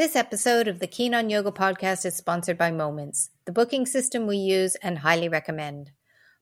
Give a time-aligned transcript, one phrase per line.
[0.00, 4.26] This episode of the Keen on Yoga podcast is sponsored by Momence, the booking system
[4.26, 5.90] we use and highly recommend.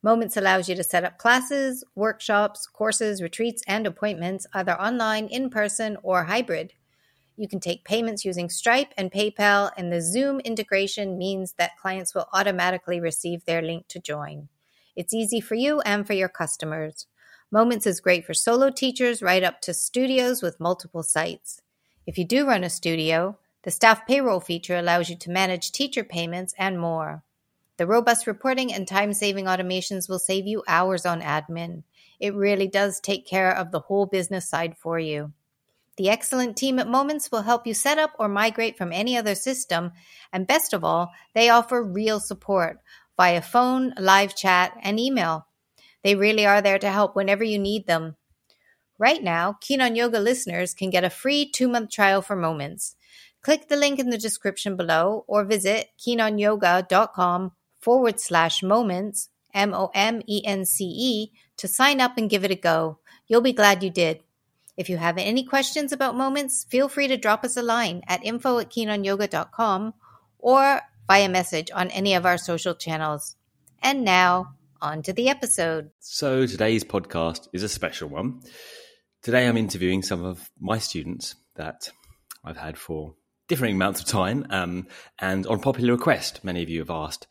[0.09, 5.51] Momence allows you to set up classes, workshops, courses, retreats, and appointments either online, in
[5.51, 6.73] person, or hybrid.
[7.37, 12.15] You can take payments using Stripe and PayPal, and the Zoom integration means that clients
[12.15, 14.49] will automatically receive their link to join.
[14.97, 17.07] It's easy for you and for your customers.
[17.53, 21.61] Momence is great for solo teachers right up to studios with multiple sites.
[22.07, 26.03] If you do run a studio, the staff payroll feature allows you to manage teacher
[26.03, 27.25] payments and more.
[27.79, 31.85] The robust reporting and time saving automations will save you hours on admin.
[32.19, 35.33] It really does take care of the whole business side for you.
[35.97, 39.37] The excellent team at Momence will help you set up or migrate from any other
[39.37, 39.93] system,
[40.33, 42.81] and best of all, they offer real support
[43.17, 45.47] via phone, live chat, and email.
[46.03, 48.17] They really are there to help whenever you need them.
[48.99, 52.97] Right now, Keen on Yoga listeners can get a free two month trial for Momence.
[53.41, 59.91] Click the link in the description below or visit keenonyoga.com forward slash momence, M O
[59.95, 62.99] M E N C E, to sign up and give it a go.
[63.27, 64.21] You'll be glad you did.
[64.77, 68.25] If you have any questions about Momence, feel free to drop us a line at
[68.25, 69.93] info at keenonyoga.com
[70.39, 73.35] or via message on any of our social channels.
[73.83, 75.91] And now, on to the episode.
[75.99, 78.41] So today's podcast is a special one.
[79.23, 81.91] Today I'm interviewing some of my students that
[82.45, 83.15] I've had for
[83.49, 84.87] differing amounts of time um,
[85.19, 87.27] and on popular request many of you have asked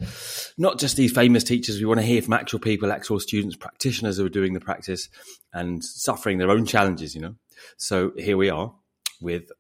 [0.58, 4.18] not just these famous teachers we want to hear from actual people actual students practitioners
[4.18, 5.10] who are doing the practice
[5.54, 7.36] and suffering their own challenges you know
[7.78, 8.74] so here we are
[9.22, 9.52] with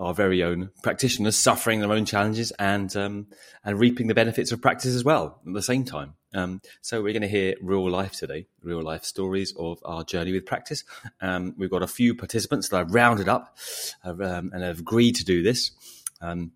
[0.00, 3.26] our very own practitioners suffering their own challenges and um,
[3.64, 6.14] and reaping the benefits of practice as well at the same time.
[6.34, 10.32] Um, so we're going to hear real life today, real life stories of our journey
[10.32, 10.84] with practice.
[11.20, 13.56] Um, we've got a few participants that I've rounded up
[14.04, 15.72] um, and have agreed to do this.
[16.20, 16.52] Um,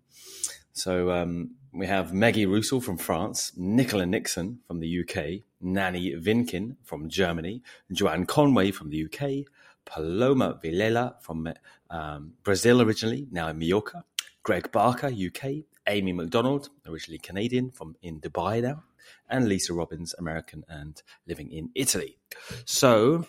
[0.73, 6.77] so um, we have Maggie Roussel from France, Nicola Nixon from the UK, Nanny Vinkin
[6.83, 9.45] from Germany, Joanne Conway from the UK,
[9.85, 11.53] Paloma Vilela from
[11.89, 14.03] um, Brazil originally, now in Mallorca.
[14.43, 15.65] Greg Barker, UK.
[15.87, 18.83] Amy McDonald, originally Canadian, from in Dubai now.
[19.29, 22.17] And Lisa Robbins, American and living in Italy.
[22.65, 23.25] So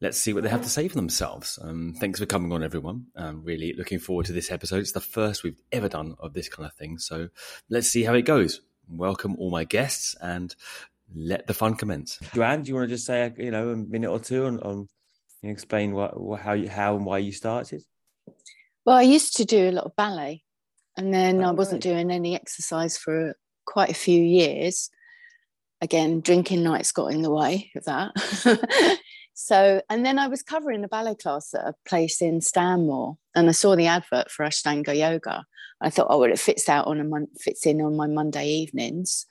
[0.00, 1.58] let's see what they have to say for themselves.
[1.62, 3.06] Um, thanks for coming on, everyone.
[3.16, 4.78] Um, really looking forward to this episode.
[4.80, 6.98] It's the first we've ever done of this kind of thing.
[6.98, 7.28] So
[7.68, 8.60] let's see how it goes.
[8.88, 10.54] Welcome all my guests and
[11.14, 12.18] let the fun commence.
[12.34, 14.88] Joanne, do you want to just say, you know, a minute or two on, on
[15.40, 17.82] can you explain what, what, how you, how and why you started?
[18.84, 20.42] Well, I used to do a lot of ballet,
[20.96, 21.92] and then Oh, I wasn't right.
[21.94, 23.36] doing any exercise for
[23.70, 24.90] quite a few years.
[25.80, 28.98] Again, drinking nights got in the way of that.
[29.34, 33.48] so, and then I was covering a ballet class at a place in Stanmore, and
[33.48, 35.44] I saw the advert for Ashtanga Yoga.
[35.80, 38.46] I thought, oh, well, it fits out on a mon- fits in on my Monday
[38.46, 39.24] evenings.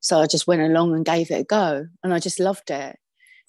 [0.00, 2.98] So I just went along and gave it a go, and I just loved it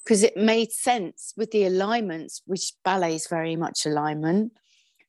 [0.05, 4.53] because it made sense with the alignments, which ballet is very much alignment.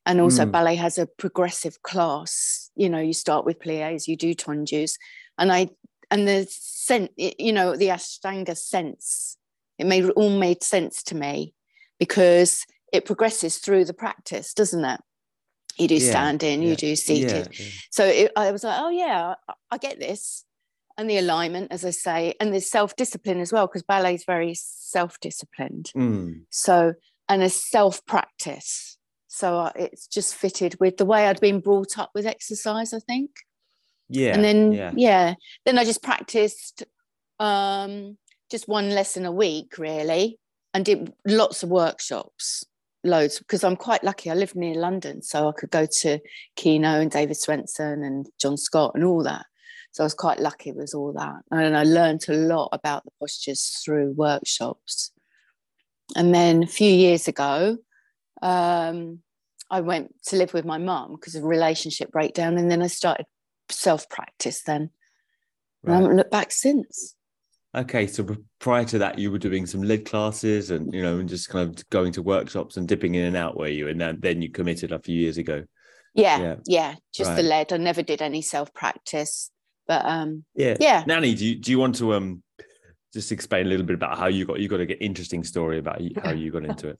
[0.07, 0.51] And also, Mm.
[0.51, 2.71] ballet has a progressive class.
[2.75, 4.93] You know, you start with plies, you do tendus,
[5.37, 5.69] and I
[6.09, 9.37] and the sense, you know, the Ashtanga sense,
[9.77, 11.53] it made all made sense to me
[11.99, 15.01] because it progresses through the practice, doesn't it?
[15.77, 17.49] You do Yeah, standing, yeah, you do seated.
[17.51, 17.65] Yeah.
[17.91, 20.43] So it, I was like, oh yeah, I, I get this.
[20.99, 24.23] And the alignment, as I say, and the self discipline as well, because ballet is
[24.25, 25.91] very self disciplined.
[25.95, 26.45] Mm.
[26.49, 26.95] So,
[27.29, 28.97] and a self practice.
[29.27, 32.99] So uh, it's just fitted with the way I'd been brought up with exercise, I
[32.99, 33.29] think.
[34.09, 34.33] Yeah.
[34.33, 34.91] and then, yeah.
[34.95, 35.33] yeah.
[35.65, 36.83] then I just practiced
[37.39, 38.17] um,
[38.49, 40.39] just one lesson a week, really,
[40.73, 42.63] and did lots of workshops,
[43.03, 44.29] loads, because I'm quite lucky.
[44.29, 46.19] I live near London, so I could go to
[46.55, 49.45] Kino and David Swenson and John Scott and all that.
[49.91, 51.41] So I was quite lucky with all that.
[51.49, 55.11] And I learned a lot about the postures through workshops.
[56.15, 57.77] And then a few years ago,
[58.43, 59.19] um,
[59.71, 62.57] I went to live with my mum because of relationship breakdown.
[62.57, 63.25] And then I started
[63.69, 64.89] self practice then.
[65.83, 67.15] And I haven't looked back since.
[67.75, 68.25] Okay, so
[68.59, 71.69] prior to that, you were doing some lead classes and you know, and just kind
[71.69, 73.87] of going to workshops and dipping in and out, were you?
[73.87, 75.63] And then then you committed a few years ago.
[76.13, 76.55] Yeah, Yeah.
[76.65, 77.67] yeah, just the Right.
[77.69, 77.73] lead.
[77.73, 79.51] I never did any self practice,
[79.87, 80.75] but um, Yeah.
[80.79, 81.03] yeah.
[81.05, 82.41] Nanny, do you do you want to um
[83.13, 85.77] just explain a little bit about how you got you got a get interesting story
[85.77, 86.99] about how you got into it?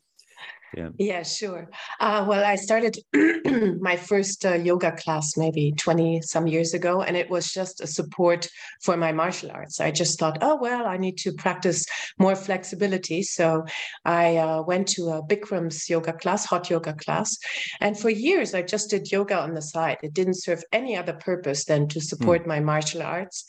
[0.76, 0.90] Yeah.
[0.98, 1.70] Yeah, sure.
[2.00, 2.98] Uh, well, I started
[3.80, 7.88] my first uh, yoga class maybe 20 some years ago, and it was just a
[7.88, 8.50] support
[8.84, 9.80] for my martial arts.
[9.80, 11.86] I just thought, oh, well, I need to practice
[12.20, 13.24] more flexibility.
[13.24, 13.66] So
[14.04, 17.38] I uh, went to a Bikram's yoga class, hot yoga class.
[17.80, 19.98] And for years, I just did yoga on the side.
[20.04, 23.46] It didn't serve any other purpose than to support my martial arts.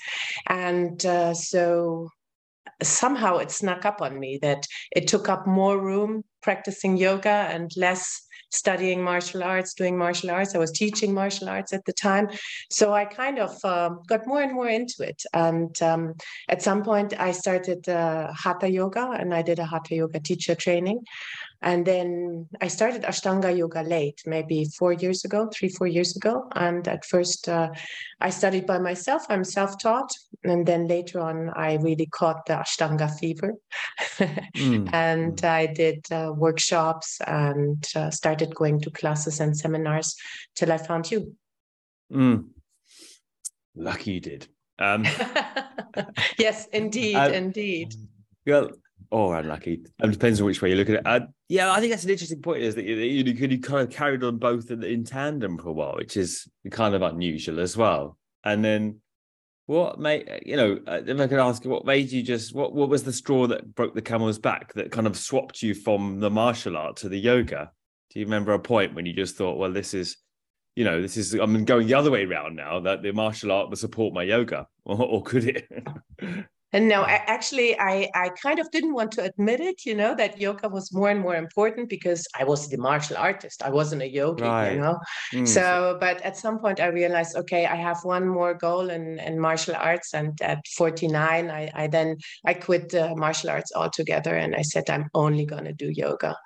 [0.47, 2.11] And uh, so
[2.83, 7.71] somehow it snuck up on me that it took up more room practicing yoga and
[7.77, 10.55] less studying martial arts, doing martial arts.
[10.55, 12.29] I was teaching martial arts at the time.
[12.71, 15.23] So I kind of um, got more and more into it.
[15.35, 16.15] And um,
[16.49, 20.55] at some point, I started uh, Hatha Yoga and I did a Hatha Yoga teacher
[20.55, 21.05] training.
[21.61, 26.49] And then I started Ashtanga Yoga late, maybe four years ago, three, four years ago.
[26.55, 27.71] And at first, uh,
[28.21, 29.25] I studied by myself.
[29.29, 30.13] I'm self taught.
[30.45, 33.55] And then later on, I really caught the Ashtanga fever.
[34.19, 34.89] Mm.
[34.93, 40.15] and I did uh, workshops and uh, started going to classes and seminars
[40.55, 41.35] till I found you.
[42.13, 42.51] Mm.
[43.75, 44.49] Lucky you did.
[44.79, 45.05] Um,
[46.39, 47.95] yes, indeed, indeed.
[48.47, 48.71] well,
[49.11, 49.85] or unlucky.
[50.03, 51.03] It depends on which way you look at it.
[51.07, 52.63] Uh, yeah, I think that's an interesting point.
[52.63, 55.73] Is that you, you, you kind of carried on both in, in tandem for a
[55.73, 58.19] while, which is kind of unusual as well.
[58.45, 59.01] And then,
[59.67, 60.79] what made you know?
[60.87, 63.75] uh, If I could ask, what made you just what what was the straw that
[63.75, 67.19] broke the camel's back that kind of swapped you from the martial art to the
[67.19, 67.71] yoga?
[68.11, 70.17] Do you remember a point when you just thought, well, this is,
[70.77, 73.69] you know, this is I'm going the other way around now that the martial art
[73.69, 75.69] will support my yoga, or, or could it?
[76.73, 80.15] And no, I, actually, I, I kind of didn't want to admit it, you know,
[80.17, 83.63] that yoga was more and more important because I was the martial artist.
[83.63, 84.73] I wasn't a yogi, Right.
[84.73, 84.99] you know.
[85.33, 85.49] Mm.
[85.49, 89.41] So, but at some point, I realized, okay, I have one more goal in, in
[89.41, 90.13] martial arts.
[90.13, 94.91] And at 49, I, I then I quit uh, martial arts altogether, and I said
[94.91, 96.37] I'm only going to do yoga.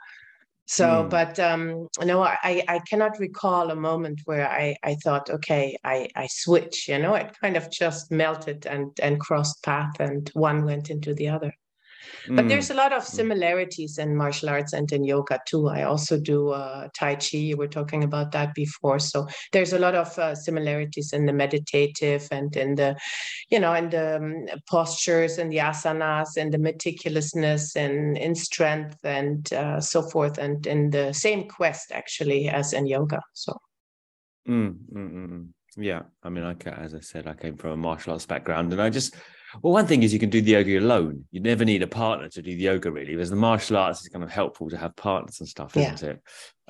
[0.74, 1.10] So, Mm.
[1.10, 6.08] but um, no, I, I cannot recall a moment where I, I thought, okay, I,
[6.16, 10.64] I switch, you know, it kind of just melted and, and crossed path and one
[10.64, 11.52] went into the other.
[12.28, 12.48] But Mm.
[12.48, 15.68] there's a lot of similarities in martial arts and in yoga too.
[15.68, 17.38] I also do uh, Tai Chi.
[17.38, 18.98] You were talking about that before.
[18.98, 22.96] So there's a lot of uh, similarities in the meditative and in the,
[23.50, 28.98] you know, in the um, postures and the asanas and the meticulousness and in strength
[29.04, 30.38] and uh, so forth.
[30.38, 33.20] And in the same quest actually as in yoga.
[33.34, 33.56] So
[34.48, 35.48] Mm, mm, mm, mm.
[35.76, 38.82] Yeah, I mean, I as I said, I came from a martial arts background, and
[38.82, 39.14] I just
[39.60, 41.24] well, one thing is you can do the yoga alone.
[41.30, 43.14] You never need a partner to do the yoga, really.
[43.14, 45.94] Whereas the martial arts is kind of helpful to have partners and stuff, Yeah.
[45.94, 46.20] isn't it?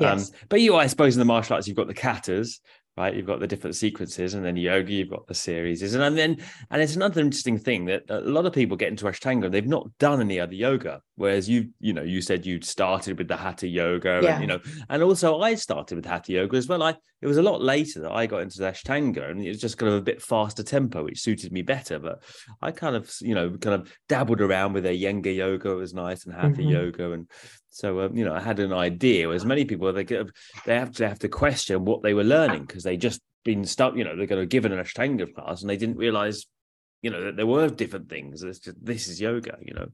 [0.01, 0.31] yes.
[0.31, 2.61] Um, but you, I suppose, in the martial arts, you've got the katas,
[2.97, 3.15] right?
[3.15, 6.37] You've got the different sequences, and then yoga, you've got the series, and then
[6.71, 9.89] and it's another interesting thing that a lot of people get into Ashtanga, they've not
[9.99, 13.67] done any other yoga, whereas you, you know, you said you'd started with the Hatha
[13.67, 14.33] yoga, Yeah.
[14.35, 14.61] and you know,
[14.91, 16.83] and also I started with Hatha yoga as well.
[16.83, 19.61] I it was a lot later that I got into the Ashtanga, and it was
[19.61, 21.99] just kind of a bit faster tempo, which suited me better.
[22.01, 22.25] But
[22.61, 26.25] I kind of, you know, kind of dabbled around with Iyengar yoga, it was nice,
[26.27, 26.71] and Hatha Mhm.
[26.71, 27.31] yoga, and
[27.73, 29.27] so um, you know, I had an idea.
[29.27, 30.27] Whereas many people, they get,
[30.67, 33.97] they have to have to question what they were learning because they just been stuck.
[33.97, 36.45] You know, they're going to given an Ashtanga class, and they didn't realize,
[37.01, 38.43] you know, that there were different things.
[38.43, 39.89] Just, this is yoga, you know.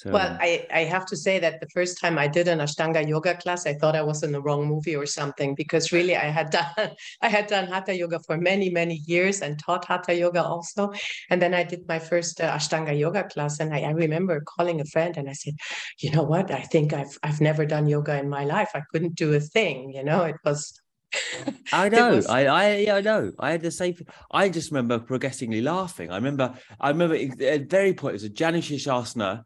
[0.00, 3.06] So Well, I, I have to say that the first time I did an Ashtanga
[3.06, 6.30] yoga class, I thought I was in the wrong movie or something because really I
[6.38, 6.64] had done
[7.20, 10.90] I had done Hatha yoga for many many years and taught Hatha yoga also,
[11.28, 14.80] and then I did my first uh, Ashtanga yoga class, and I, I remember calling
[14.80, 15.52] a friend and I said,
[15.98, 18.70] you know what, I think I've I've never done yoga in my life.
[18.74, 19.92] I couldn't do a thing.
[19.92, 20.80] You know, it was.
[21.74, 22.16] I know.
[22.16, 23.32] was- I, I, yeah, I know.
[23.38, 23.96] I had the same.
[24.30, 26.10] I just remember progressively laughing.
[26.10, 26.54] I remember.
[26.80, 29.42] I remember at very point it was a Janushirshasana,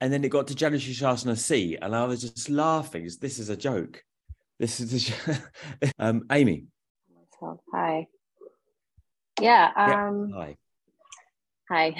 [0.00, 3.08] and then it got to Janushirshasana C, and I was just laughing.
[3.20, 4.02] This is a joke.
[4.58, 6.66] This is a jo- um, Amy.
[7.72, 8.06] Hi.
[9.40, 9.70] Yeah.
[9.76, 10.08] Yeah.
[10.08, 10.56] Um, Hi.
[11.70, 11.94] Hi.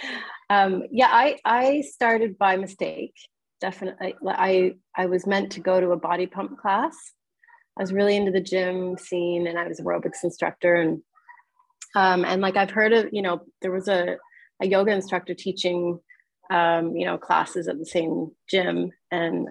[0.50, 3.14] um, yeah, I I started by mistake.
[3.60, 6.94] Definitely, I I was meant to go to a body pump class.
[7.76, 11.02] I was really into the gym scene, and I was aerobics instructor, and
[11.96, 14.16] um, and like I've heard of, you know, there was a
[14.60, 15.98] a yoga instructor teaching,
[16.50, 19.48] um, you know, classes at the same gym, and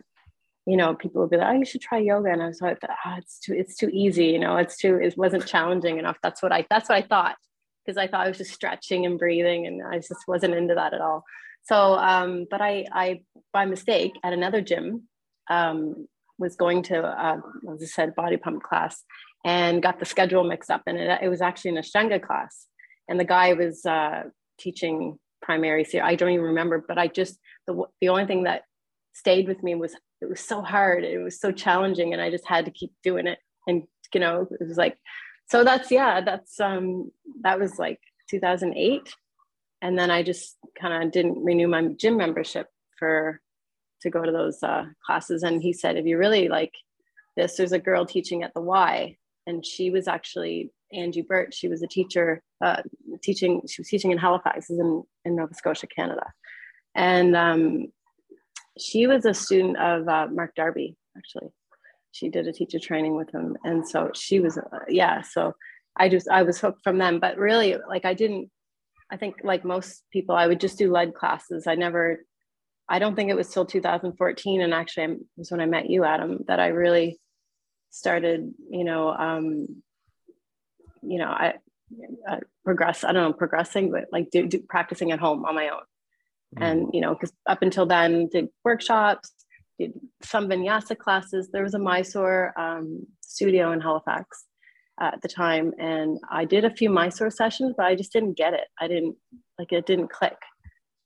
[0.66, 2.80] you know, people would be like, "Oh, you should try yoga," and I was like,
[2.88, 6.44] "Ah, it's too, it's too easy, you know, it's too, it wasn't challenging enough." That's
[6.44, 7.36] what I, that's what I thought,
[7.86, 10.94] because I thought I was just stretching and breathing, and I just wasn't into that
[10.94, 11.24] at all.
[11.64, 13.22] So, um, but I, I,
[13.54, 15.04] by mistake, at another gym,
[15.50, 16.08] um,
[16.40, 17.40] was going to, uh,
[17.74, 19.04] as I said, body pump class,
[19.46, 22.68] and got the schedule mixed up, and it, it was actually an Ashtanga class,
[23.08, 24.24] and the guy was uh,
[24.60, 25.84] teaching primary.
[25.84, 28.64] So I don't even remember, but I just the the only thing that
[29.14, 31.04] stayed with me was it was so hard.
[31.04, 33.40] It was so challenging, and I just had to keep doing it.
[33.68, 34.98] And you know, it was like,
[35.50, 39.14] so that's yeah, that's um, that was like 2008,
[39.82, 42.68] and then I just kind of didn't renew my gym membership
[42.98, 43.42] for
[44.02, 45.44] to go to those uh, classes.
[45.44, 46.74] And he said, if you really like
[47.36, 51.54] this, there's a girl teaching at the Y, and she was actually Angie Burt.
[51.54, 52.82] She was a teacher uh,
[53.22, 53.62] teaching.
[53.68, 56.26] She was teaching in Halifax, in in Nova Scotia, Canada,
[56.96, 57.88] and um,
[58.80, 60.96] she was a student of uh, Mark Darby.
[61.18, 61.50] Actually,
[62.12, 65.22] she did a teacher training with him, and so she was uh, yeah.
[65.22, 65.54] So
[65.98, 68.50] I just I was hooked from them, but really like I didn't.
[69.10, 71.68] I think like most people, I would just do lead classes.
[71.68, 72.24] I never.
[72.90, 76.06] I don't think it was till 2014, and actually, it was when I met you,
[76.06, 77.20] Adam, that I really
[77.90, 78.54] started.
[78.70, 79.10] You know.
[79.10, 79.84] Um,
[81.02, 81.56] you know, I,
[82.28, 83.04] I progress.
[83.04, 85.82] I don't know, progressing, but like do, do practicing at home on my own.
[86.58, 86.66] Mm.
[86.66, 89.32] And you know, because up until then, did workshops,
[89.80, 91.50] did some vinyasa classes.
[91.52, 94.46] There was a Mysore um, studio in Halifax
[95.00, 98.54] at the time, and I did a few Mysore sessions, but I just didn't get
[98.54, 98.68] it.
[98.80, 99.16] I didn't
[99.60, 99.86] like it.
[99.86, 100.38] Didn't click.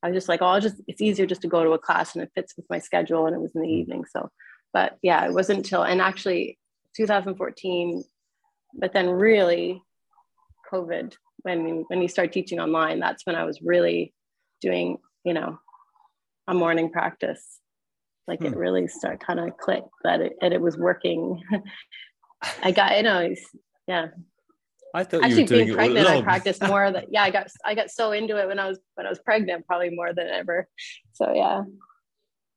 [0.04, 2.16] I was just like, oh, I'll just it's easier just to go to a class
[2.16, 4.06] and it fits with my schedule, and it was in the evening.
[4.06, 4.30] So,
[4.74, 6.58] but yeah, it wasn't until and actually
[6.96, 8.04] 2014
[8.74, 9.82] but then really
[10.72, 11.14] covid
[11.44, 14.14] when when you start teaching online that's when i was really
[14.62, 15.58] doing you know
[16.48, 17.60] a morning practice.
[18.28, 18.48] Like Hmm.
[18.48, 21.42] it really start kind of clicked that it, and it was working.
[22.64, 23.34] I got you know
[23.88, 24.08] yeah.
[24.94, 27.48] I thought actually you were doing being pregnant i practiced more that yeah i got
[27.64, 30.28] i got so into it when i was when i was pregnant probably more than
[30.28, 30.68] ever.
[31.14, 31.64] So yeah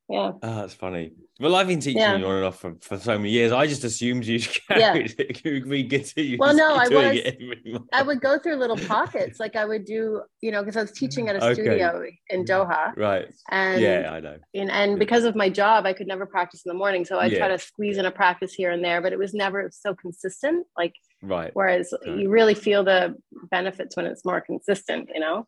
[0.08, 1.12] yeah Ah, that's funny.
[1.40, 2.16] Well, I've been teaching Yeah.
[2.16, 3.50] you on and off for, for so many years.
[3.50, 4.38] I just assumed you
[4.70, 4.92] Yeah.
[4.92, 5.44] carried it.
[5.66, 6.36] Were good at you.
[6.38, 7.82] Well, no, I was- it.
[7.92, 9.40] I would go through little pockets.
[9.40, 11.54] Like I would do, you know, because I was teaching at a Okay.
[11.54, 12.94] studio in Doha.
[12.96, 13.26] Right.
[13.50, 14.36] And yeah, I know.
[14.54, 17.04] and, and because of my job, I could never practice in the morning.
[17.04, 17.38] So I Yeah.
[17.38, 20.66] try to squeeze in a practice here and there, but it was never so consistent.
[20.78, 21.50] Like Right.
[21.54, 22.18] whereas Right.
[22.18, 23.16] you really feel the
[23.50, 25.46] benefits when it's more consistent, you know?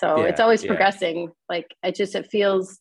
[0.00, 1.30] So it's always progressing.
[1.48, 2.78] Like it just it feels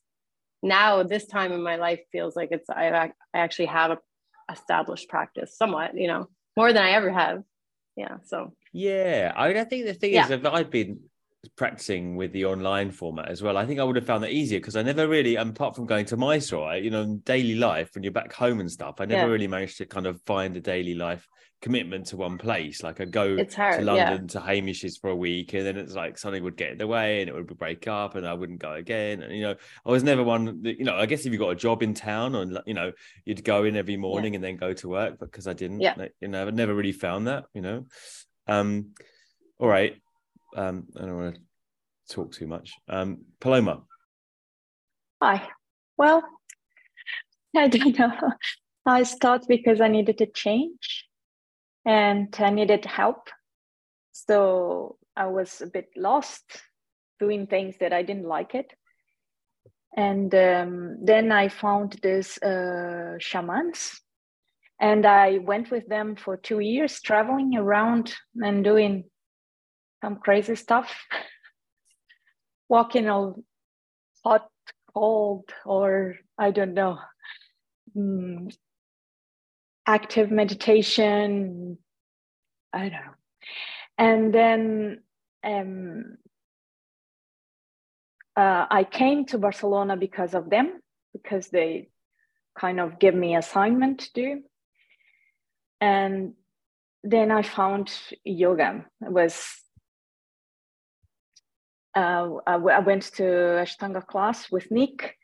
[0.66, 4.00] now this time in my life feels like it's I, I actually have a
[4.52, 7.44] established practice somewhat, you know, more than I ever have.
[7.96, 8.18] Yeah.
[8.26, 10.26] So Yeah, I, I think the thing Yeah.
[10.26, 11.00] is, if I'd been
[11.56, 14.60] practicing with the online format as well, I think I would have found that easier
[14.60, 17.92] because I never really, um, apart from going to Mysore, you know, in daily life
[17.94, 19.32] when you're back home and stuff, I never Yeah.
[19.32, 21.28] really managed to kind of find a daily life
[21.62, 22.84] commitment to one place.
[22.84, 23.86] Like I go it's to hard.
[23.86, 24.10] Yeah.
[24.10, 26.88] London to Hamish's for a week, and then it's like something would get in the
[26.88, 29.22] way, and it would break up, and I wouldn't go again.
[29.22, 30.62] And you know, I was never one.
[30.64, 32.92] That, you know, I guess if you got a job in town, or you know,
[33.26, 35.18] you'd go in every morning and then go to work.
[35.20, 35.96] But because I didn't, Yeah.
[35.98, 37.46] like, you know, I've never really found that.
[37.54, 37.86] You know,
[38.48, 38.92] um,
[39.60, 39.96] all right.
[40.56, 42.74] Um, I don't want to talk too much.
[42.88, 43.84] Um, Paloma,
[45.22, 45.48] Hi.
[45.98, 46.24] Well,
[47.56, 48.14] I don't know.
[48.86, 51.06] I started because I needed a change
[51.86, 53.30] and I needed help.
[54.12, 56.44] So I was a bit lost
[57.20, 58.74] doing things that I didn't like it.
[59.96, 64.02] And um, then I found this uh, shamans
[64.80, 69.06] and I went with them for two years, traveling around and doing
[70.04, 70.94] some crazy stuff,
[72.70, 73.42] walking all
[74.24, 74.50] hot
[74.94, 76.98] cold or I don't know,
[77.96, 78.54] mm,
[79.86, 81.78] active meditation.
[82.74, 83.16] I don't know.
[83.98, 85.04] And then
[85.44, 86.18] um,
[88.36, 90.82] uh, I came to Barcelona because of them,
[91.14, 91.90] because they
[92.60, 94.42] kind of give me assignment to do.
[95.80, 96.34] And
[97.04, 98.86] then I found yoga.
[99.02, 99.56] It was
[101.96, 105.16] uh, I, w- I went to Ashtanga class with Nick.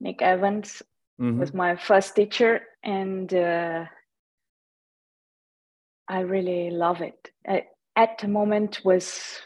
[0.00, 0.82] Nick Evans
[1.20, 1.38] Mhm.
[1.40, 3.86] was my first teacher, and uh,
[6.08, 7.30] I really love it.
[7.44, 7.64] At,
[7.96, 9.40] at the moment, was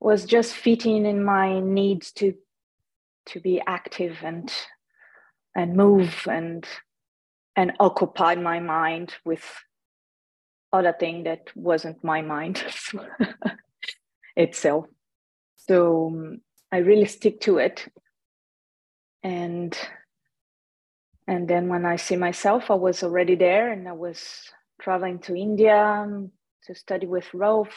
[0.00, 2.34] was just fitting in my needs to
[3.26, 4.52] to be active and
[5.54, 6.66] and move and
[7.56, 9.44] and occupy my mind with
[10.72, 12.64] other thing that wasn't my mind
[14.36, 14.86] itself.
[15.56, 16.40] So um,
[16.72, 17.88] I really stick to it.
[19.22, 19.76] And
[21.32, 24.50] and then when I see myself, I was already there and I was
[24.82, 26.30] traveling to India um,
[26.66, 27.70] to study with Rolf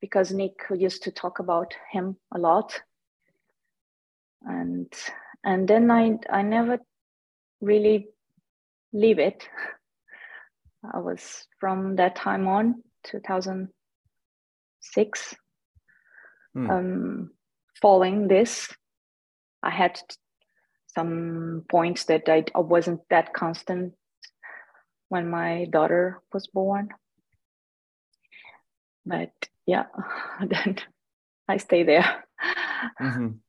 [0.00, 2.80] because Nick used to talk about him a lot.
[4.46, 4.90] And
[5.44, 6.78] and then I I never
[7.60, 8.08] really
[8.94, 9.46] leave it.
[10.94, 15.34] I was from that time on, 2006,
[16.54, 16.70] Hmm.
[16.70, 17.30] um,
[17.82, 18.74] following this.
[19.62, 20.00] I had
[20.94, 23.94] some points that I, I wasn't that constant
[25.08, 26.90] when my daughter was born.
[29.06, 29.32] But
[29.66, 29.86] yeah,
[30.46, 30.78] then
[31.48, 32.24] I stay there.
[33.00, 33.38] Mhm.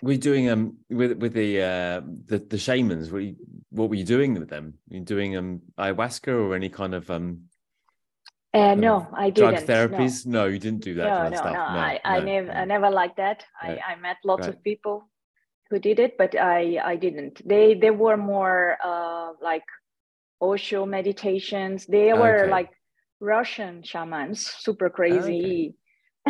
[0.00, 3.10] Were you doing um with with the uh the the shamans?
[3.10, 3.34] Were you,
[3.70, 4.74] what were you doing with them?
[4.88, 7.50] Were you doing um ayahuasca or any kind of um
[8.54, 9.68] Uh, no, I drug didn't.
[9.68, 9.74] no.
[9.74, 10.24] therapies?
[10.26, 11.52] No, you didn't do that no, kind no, of stuff.
[11.52, 13.44] no, I, I no, never, I never liked that.
[13.62, 13.78] Right.
[13.86, 14.56] I, I met lots Right.
[14.56, 15.10] of people
[15.70, 17.46] who did it, but I, I didn't.
[17.46, 19.64] They, they were more uh, like
[20.40, 21.86] Osho meditations.
[21.86, 22.50] They were Okay.
[22.50, 22.70] like
[23.20, 25.74] Russian shamans, super crazy.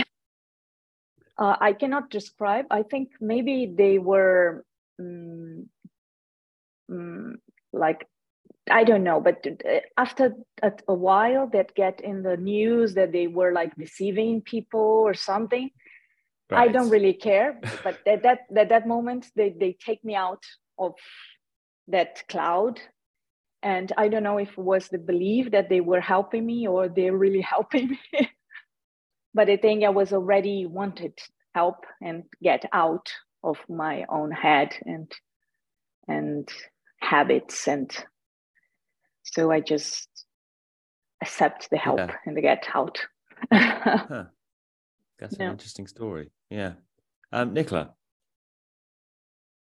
[1.39, 2.67] uh, I cannot describe.
[2.71, 4.65] I think maybe they were
[5.01, 5.67] mm,
[6.91, 7.35] mm,
[7.73, 8.07] like
[8.71, 13.13] I don't know, but uh, after a, a while, that get in the news that
[13.13, 15.71] they were like deceiving people or something.
[16.51, 20.43] I don't really care, but at that at that moment, they they take me out
[20.79, 20.95] of
[21.89, 22.81] that cloud,
[23.63, 26.89] and I don't know if it was the belief that they were helping me or
[26.89, 28.31] they're really helping me.
[29.35, 31.19] but I think I was already wanted
[31.55, 33.13] help and get out
[33.43, 35.11] of my own head and
[36.07, 36.49] and
[37.01, 37.91] habits and
[39.23, 40.09] so I just
[41.23, 42.15] accept the help Yeah.
[42.27, 42.99] and get out.
[43.53, 44.25] Huh.
[45.19, 46.31] That's an interesting story.
[46.51, 46.75] Yeah.
[47.33, 47.95] Um, Nicola.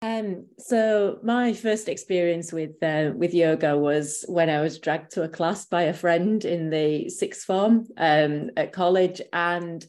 [0.01, 5.23] Um, so my first experience with uh, with yoga was when I was dragged to
[5.23, 9.85] a class by a friend in the sixth form um, at college, and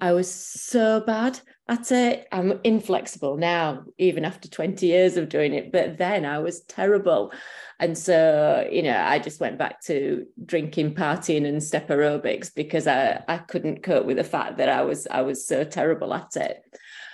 [0.00, 2.28] I was so bad at it.
[2.30, 7.32] I'm inflexible now, even after 20 years of doing it, but then I was terrible.
[7.80, 12.86] And so, you know, I just went back to drinking, partying, and step aerobics because
[12.86, 16.36] I, I couldn't cope with the fact that I was I was so terrible at
[16.36, 16.62] it.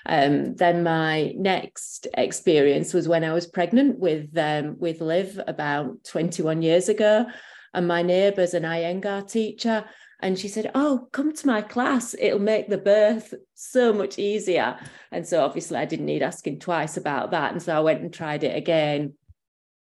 [0.07, 6.05] Um, then my next experience was when I was pregnant with um, with Liv about
[6.05, 7.27] 21 years ago,
[7.73, 9.85] and my neighbour's an Iyengar teacher,
[10.24, 14.78] and she said, "Oh, come to my class; it'll make the birth so much easier."
[15.12, 18.12] And so obviously I didn't need asking twice about that, and so I went and
[18.12, 19.14] tried it again.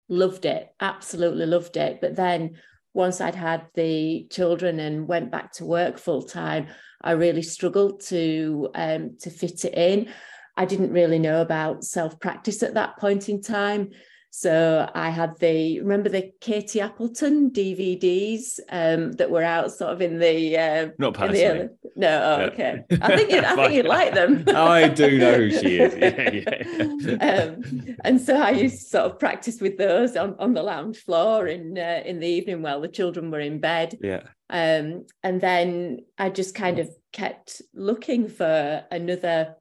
[0.09, 2.01] Loved it, absolutely loved it.
[2.01, 2.57] But then
[2.93, 6.67] once I'd had the children and went back to work full time,
[6.99, 10.09] I really struggled to um, to fit it in.
[10.57, 13.91] I didn't really know about self practice at that point in time.
[14.33, 20.01] So I had the remember the Katy Appleton DVDs um, that were out sort of
[20.01, 21.69] in the uh, Not in the personally.
[21.97, 22.45] no, oh, Yeah.
[22.47, 22.83] okay.
[23.01, 24.45] I think you'd, I think you'd like them.
[24.55, 25.93] I do know who she is.
[26.01, 27.43] Yeah, yeah.
[27.51, 30.97] um, and so I used to sort of practice with those on, on the lounge
[30.97, 33.97] floor in uh, in the evening while the children were in bed.
[34.01, 34.23] yeah.
[34.49, 39.55] Um, and then I just kind of kept looking for another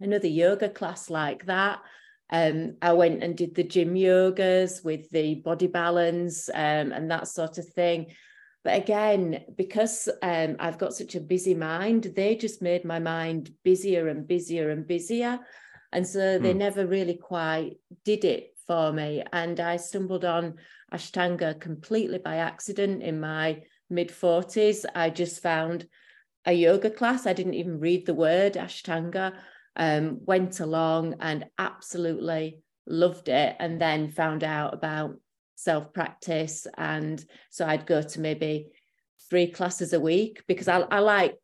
[0.00, 1.80] another yoga class like that.
[2.34, 7.28] Um, I went and did the gym yogas with the body balance um, and that
[7.28, 8.12] sort of thing.
[8.64, 13.52] But again, because um, I've got such a busy mind, they just made my mind
[13.62, 15.38] busier and busier and busier.
[15.92, 16.58] And so they Hmm.
[16.58, 19.22] never really quite did it for me.
[19.32, 20.54] And I stumbled on
[20.92, 24.84] Ashtanga completely by accident in my mid 40s.
[24.92, 25.86] I just found
[26.44, 27.26] a yoga class.
[27.28, 29.34] I didn't even read the word Ashtanga.
[29.76, 35.16] Um, went along and absolutely loved it, and then found out about
[35.56, 36.66] self practice.
[36.76, 38.68] And so I'd go to maybe
[39.28, 41.34] three classes a week because I, I like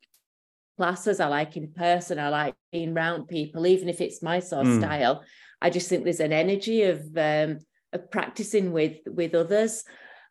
[0.77, 4.61] classes, I like in person, I like being around people, even if it's my sort
[4.61, 4.77] of Mm.
[4.77, 5.23] style.
[5.61, 7.59] I just think there's an energy of um,
[7.93, 9.83] of practicing with with others.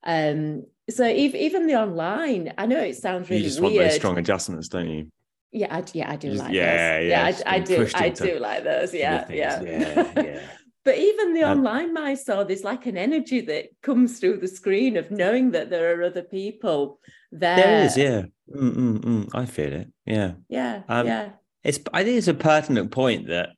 [0.03, 3.95] Um, so even even the online, I know it sounds really you just want those
[3.95, 5.11] strong adjustments, don't you?
[5.53, 7.09] Yeah, I, yeah, I do like yeah, those.
[7.09, 8.95] yeah, I, I do, I do like those.
[8.95, 10.41] Yeah, yeah, Yeah, yeah.
[10.83, 15.11] But even the online Mysore, there's like an energy that comes through the screen of
[15.11, 17.57] knowing that there are other people there.
[17.57, 18.23] There is, yeah.
[18.55, 19.29] Mm, mm, mm.
[19.35, 19.89] I feel it.
[20.07, 20.33] Yeah.
[20.49, 21.29] yeah, Um, yeah.
[21.63, 23.51] It's I think it's a pertinent point that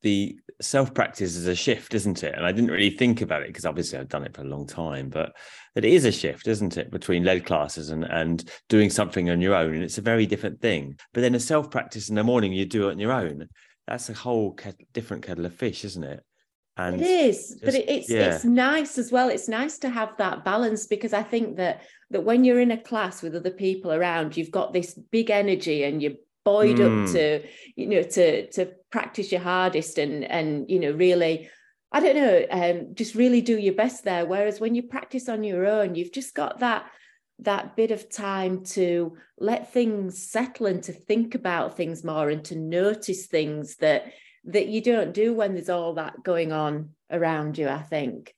[0.00, 2.34] the self practice is a shift, isn't it?
[2.34, 4.66] And I didn't really think about it because obviously I've done it for a long
[4.66, 5.34] time, but
[5.74, 9.54] it is a shift, isn't it, between led classes and and doing something on your
[9.54, 10.98] own, and it's a very different thing.
[11.14, 13.48] But then a self practice in the morning, you do it on your own.
[13.86, 14.56] That's a whole
[14.92, 16.20] different kettle of fish, isn't it?
[16.76, 18.34] And it is, but just- it's yeah.
[18.34, 19.28] it's nice as well.
[19.28, 22.80] It's nice to have that balance because I think that that when you're in a
[22.80, 26.12] class with other people around, you've got this big energy and you're
[26.44, 27.06] buoyed Mm.
[27.06, 27.42] up to
[27.76, 31.48] you know to to practice your hardest and and you know really
[31.92, 34.26] I don't know um just really do your best there.
[34.26, 36.90] Whereas when you practice on your own, you've just got that
[37.40, 42.44] that bit of time to let things settle and to think about things more and
[42.46, 44.12] to notice things that
[44.44, 48.34] that you don't do when there's all that going on around you, I think.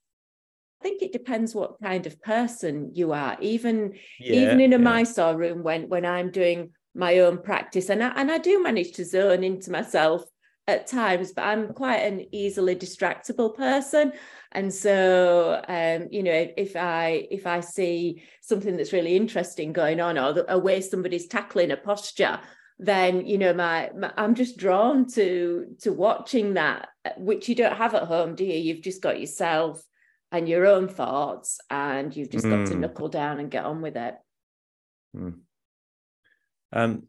[0.81, 3.39] I think it depends what kind of person you are.
[3.41, 4.83] Even Yeah, even in a yeah.
[4.83, 8.93] Mysore room when when I'm doing my own practice and I, and I do manage
[8.93, 10.23] to zone into myself
[10.67, 14.13] at times but I'm quite an easily distractible person.
[14.53, 20.01] And so um you know if, I if I see something that's really interesting going
[20.01, 22.41] on or the, a way somebody's tackling a posture
[22.79, 27.77] then you know my, my I'm just drawn to to watching that which you don't
[27.77, 28.59] have at home do you?
[28.59, 29.83] You've just got yourself
[30.33, 32.81] and your own thoughts and you've just got to Mm.
[32.81, 34.17] knuckle down and get on with it.
[36.73, 37.07] Um,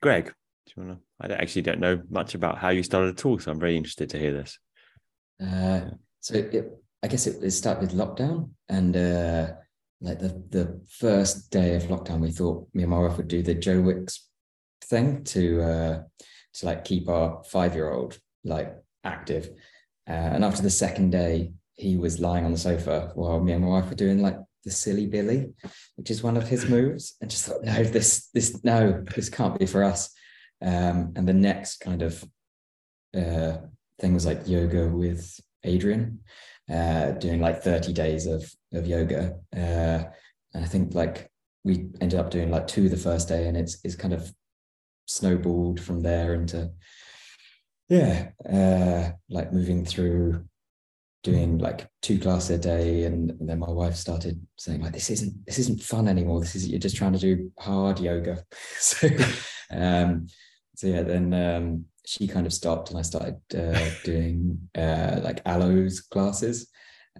[0.00, 0.32] Greg,
[0.66, 1.34] do you want to?
[1.34, 4.10] I actually don't know much about how you started at all, so I'm very interested
[4.10, 4.58] to hear this.
[5.42, 6.70] Uh, so it,
[7.02, 9.52] I guess it, it started with lockdown, and uh,
[10.00, 13.42] like the the first day of lockdown, we thought me and my wife would do
[13.42, 14.28] the Joe Wicks
[14.84, 16.02] thing to uh,
[16.54, 19.50] to like keep our five year old like active.
[20.08, 23.64] Uh, and after the second day, he was lying on the sofa while me and
[23.64, 25.52] my wife were doing like the silly Billy,
[25.96, 29.58] which is one of his moves, and just thought, no, this this no, this can't
[29.58, 30.10] be for us.
[30.62, 32.24] Um, and the next kind of
[33.16, 33.58] uh,
[34.00, 36.18] thing was like yoga with Adriene,
[36.72, 39.38] uh, doing like 30 days of of yoga.
[39.54, 40.04] Uh,
[40.54, 41.30] and I think like
[41.64, 44.32] we ended up doing like two the first day, and it's it's kind of
[45.06, 46.70] snowballed from there into
[47.88, 50.44] yeah, uh, like moving through
[51.22, 53.04] doing like two classes a day.
[53.04, 56.40] And, and then my wife started saying like this isn't this isn't fun anymore.
[56.40, 58.44] This is you're just trying to do hard yoga.
[58.78, 59.08] So
[59.70, 60.26] um
[60.74, 65.40] so yeah then um she kind of stopped and i started uh, doing uh like
[65.46, 66.68] Alo's classes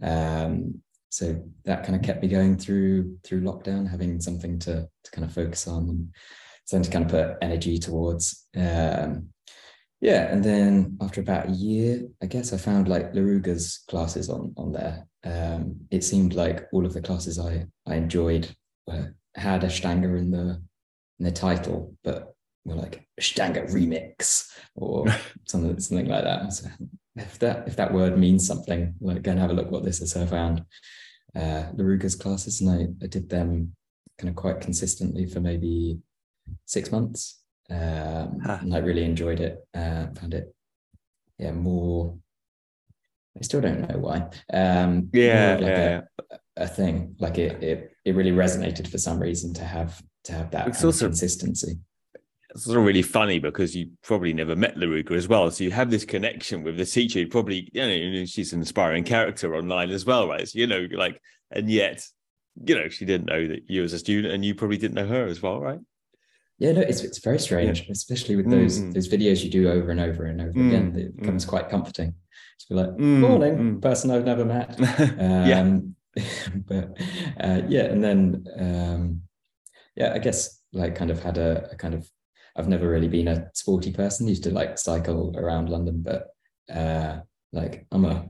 [0.02, 5.10] um so that kind of kept me going through through lockdown having something to to
[5.10, 6.08] kind of focus on and
[6.64, 9.28] something to kind of put energy towards um
[10.02, 14.52] yeah, and then after about a year, I guess I found like Laruga's classes on
[14.56, 15.06] on there.
[15.22, 18.52] Um, it seemed like all of the classes I I enjoyed
[18.88, 20.60] were, had Ashtanga in the
[21.20, 22.31] in the title, but
[22.64, 25.06] were like Ashtanga remix or
[25.46, 26.52] something something like that.
[26.52, 26.68] So
[27.16, 30.00] if that if that word means something, like go and have a look what this
[30.00, 30.16] is.
[30.16, 30.64] I found
[31.34, 33.74] uh, Laruga's classes, and I, I did them
[34.18, 35.98] kind of quite consistently for maybe
[36.66, 38.58] six months um, Huh.
[38.60, 39.58] and I really enjoyed it.
[39.74, 40.54] Uh, found it,
[41.38, 42.16] yeah, more.
[43.38, 44.28] I still don't know why.
[44.52, 47.16] Um, Yeah, like yeah, A, a thing.
[47.18, 50.84] Like it, it, it really resonated for some reason to have to have that It's
[50.84, 51.78] also- consistency.
[52.54, 55.70] It's sort of really funny because you probably never met Laruga as well, so you
[55.70, 57.20] have this connection with the teacher.
[57.20, 60.46] You probably, you know, she's an inspiring character online as well, right?
[60.46, 62.06] So you know, like, and yet,
[62.62, 65.06] you know, she didn't know that you as a student, and you probably didn't know
[65.06, 65.78] her as well, right?
[66.58, 68.94] Yeah, no, it's it's very strange, especially with Mm, those mm.
[68.94, 70.94] those videos you do over and over and over Mm, again.
[70.96, 71.20] It mm.
[71.20, 72.14] becomes quite comforting.
[72.60, 73.82] to be like, Mm, morning, mm.
[73.82, 74.78] person I've never met.
[74.78, 75.96] yeah, um,
[76.68, 76.96] but
[77.40, 79.22] uh, yeah, and then um,
[79.96, 82.08] yeah, I guess like kind of had a, a kind of
[82.56, 84.28] I've never really been a sporty person.
[84.28, 86.28] Used to like cycle around London, but
[86.72, 87.20] uh,
[87.52, 88.28] like I'm a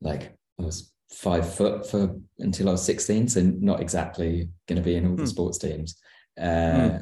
[0.00, 4.84] like I was five foot for until I was 16, so not exactly going to
[4.84, 5.26] be in all the Hmm.
[5.28, 5.96] sports teams.
[6.40, 7.00] Uh,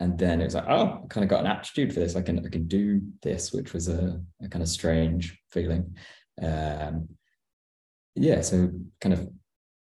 [0.00, 2.16] And then it was like, oh, I kind of got an aptitude for this.
[2.16, 5.94] I can I can do this, which was a, a kind of strange feeling.
[6.40, 7.08] Um,
[8.14, 8.70] yeah, so
[9.02, 9.28] kind of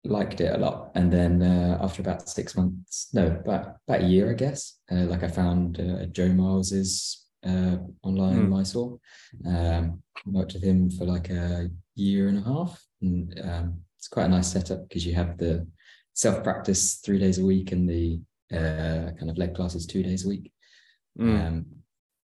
[0.07, 0.90] liked it a lot.
[0.95, 4.79] And then uh, after about six months, no, about about a year, I guess.
[4.90, 8.49] Uh, like I found uh, Joe Miles's uh, online Mm.
[8.49, 8.99] Mysore.
[9.47, 14.27] Um, worked with him for like a year and a half, and um, it's quite
[14.27, 15.66] a nice setup because you have the
[16.14, 18.21] self practice three days a week and the
[18.53, 20.53] uh, kind of leg classes two days a week.
[21.19, 21.47] Mm.
[21.47, 21.66] Um,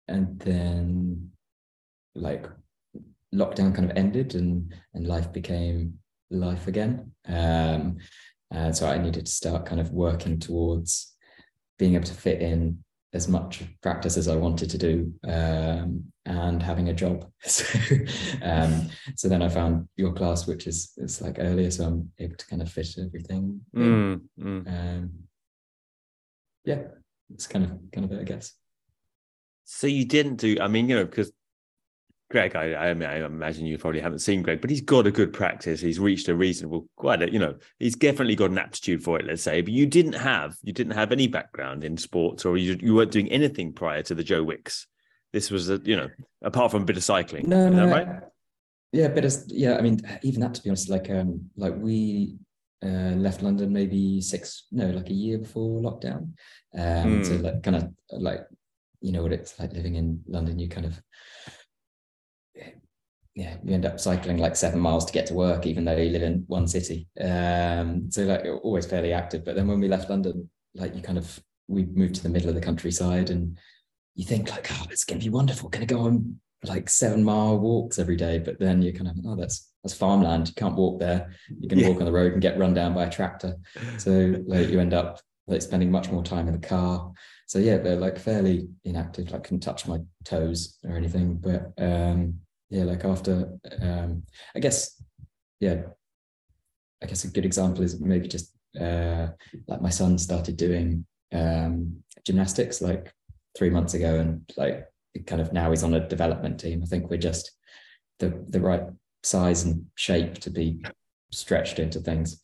[0.07, 1.31] and then
[2.15, 2.47] like
[3.33, 5.99] lockdown kind of ended and and life became
[6.35, 7.11] life again.
[7.27, 7.97] Um,
[8.51, 11.15] and so I needed to start kind of working towards
[11.77, 16.61] being able to fit in as much practice as I wanted to do um, and
[16.61, 17.25] having a job.
[17.47, 17.65] So,
[18.41, 22.35] um, so then I found your class, which is it's like earlier, so I'm able
[22.35, 23.61] to kind of fit everything.
[23.75, 24.67] Mm, mm.
[24.67, 25.11] Um,
[26.65, 26.81] yeah,
[27.33, 28.53] it's kind of kind of it, I guess.
[29.63, 30.57] So you didn't do.
[30.59, 31.31] I mean, you know, because
[32.31, 35.11] Greg, I, I, mean, I imagine you probably haven't seen Greg, but he's got a
[35.11, 35.79] good practice.
[35.79, 39.27] He's reached a reasonable, quite a, you know, he's definitely got an aptitude for it.
[39.27, 42.77] Let's say, but you didn't have, you didn't have any background in sports, or you
[42.81, 44.87] you weren't doing anything prior to the Joe Wicks.
[45.33, 46.09] This was, a, you know,
[46.41, 47.47] apart from a bit of cycling.
[47.47, 48.07] No, no, right?
[48.91, 52.37] Yeah, but it's, yeah, I mean, even that to be honest, like um, like we
[52.83, 56.31] uh, left London maybe six, no, like a year before lockdown.
[56.77, 57.43] Um, so Hmm.
[57.43, 58.47] like kind of like
[59.01, 60.57] you know what it's like living in London.
[60.57, 60.99] You kind of
[63.35, 66.09] yeah, you end up cycling like seven miles to get to work, even though you
[66.09, 67.07] live in one city.
[67.19, 69.43] Um, so like you're always fairly active.
[69.43, 72.49] But then when we left London, like you kind of we moved to the middle
[72.49, 73.57] of the countryside, and
[74.15, 75.67] you think like, oh, it's going to be wonderful.
[75.69, 78.39] Going to go on like seven mile walks every day.
[78.39, 80.47] But then you're kind of, oh, that's that's farmland.
[80.47, 81.29] You can't walk there.
[81.59, 81.89] You can Yeah.
[81.89, 83.57] walk on the road and get run down by a tractor.
[83.97, 87.11] So like you end up like spending much more time in the car.
[87.47, 89.29] So yeah, they're like fairly inactive.
[89.31, 91.35] Like couldn't touch my toes or anything.
[91.35, 94.23] But um, yeah, like after um,
[94.55, 95.01] I guess
[95.59, 95.83] yeah,
[97.01, 99.27] I guess a good example is maybe just uh,
[99.67, 103.13] like my son started doing um, gymnastics like
[103.57, 104.85] three months ago, and like
[105.27, 106.81] kind of now he's on a development team.
[106.83, 107.51] I think we're just
[108.19, 108.83] the the right
[109.23, 110.83] size and shape to be
[111.31, 112.41] stretched into things.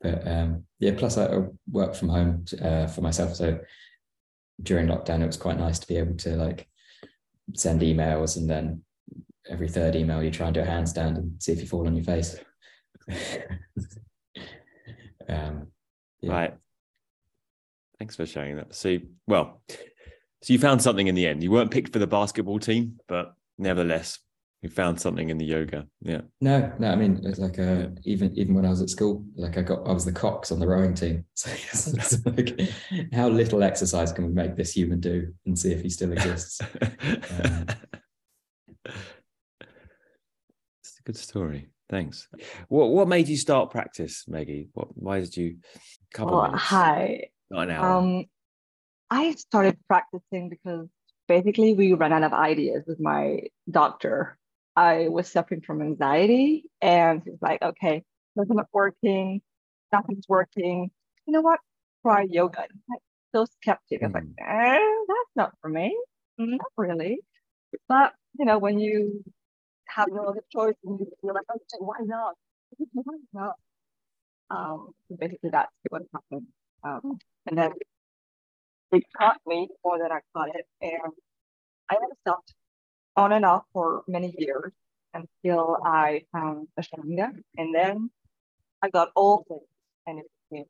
[0.00, 3.58] but um, yeah, plus I, work from home uh, for myself, so
[4.62, 6.68] during lockdown it was quite nice to be able to like
[7.54, 8.82] send emails and then
[9.48, 11.96] every third email you try and do a handstand and see if you fall on
[11.96, 12.36] your face.
[15.28, 15.66] um,
[16.20, 16.32] yeah.
[16.32, 16.54] Right.
[17.98, 18.74] Thanks for sharing that.
[18.74, 19.62] So, well,
[20.42, 21.42] so you found something in the end.
[21.42, 24.18] You weren't picked for the basketball team, but nevertheless,
[24.62, 25.86] you found something in the yoga.
[26.00, 26.20] Yeah.
[26.40, 26.88] No, no.
[26.92, 29.86] I mean, it's like uh, even even when I was at school, like I got
[29.86, 31.24] I was the cox on the rowing team.
[31.34, 32.60] So it's, it's like,
[33.12, 36.60] how little exercise can we make this human do, and see if he still exists?
[36.80, 37.66] Um,
[40.80, 41.70] it's a good story.
[41.90, 42.28] Thanks.
[42.68, 44.68] What What made you start practice, Maggie?
[44.74, 44.96] What?
[44.96, 45.56] Why did you?
[46.14, 47.24] Couple Well, minutes, hi.
[47.50, 47.98] not an hour.
[47.98, 48.24] Um,
[49.10, 50.86] I started practicing because
[51.26, 54.38] basically we ran out of ideas with my doctor.
[54.76, 58.04] I was suffering from anxiety, and he's like, "Okay,
[58.36, 59.42] nothing's not working,
[59.92, 60.90] nothing's working.
[61.26, 61.60] You know what?
[62.02, 63.02] Try yoga." I'm like,
[63.34, 64.02] so skeptic.
[64.02, 64.34] I was like, Mm.
[64.40, 65.98] eh, "That's not for me.
[66.38, 67.20] Not really."
[67.88, 69.24] But you know, when you
[69.88, 72.36] have no other choice, and you- you're like, "Okay, why not?
[72.94, 73.56] Why not?"
[74.50, 76.46] Um, so basically, that's what happened.
[76.84, 77.72] Um, and then
[78.92, 80.66] it caught me more than I caught it.
[80.80, 81.12] And
[81.90, 82.54] I never stopped
[83.16, 84.72] on and off for many years
[85.14, 87.32] until I found Ashtanga.
[87.56, 88.10] And then
[88.80, 89.62] I got all things
[90.06, 90.66] and it became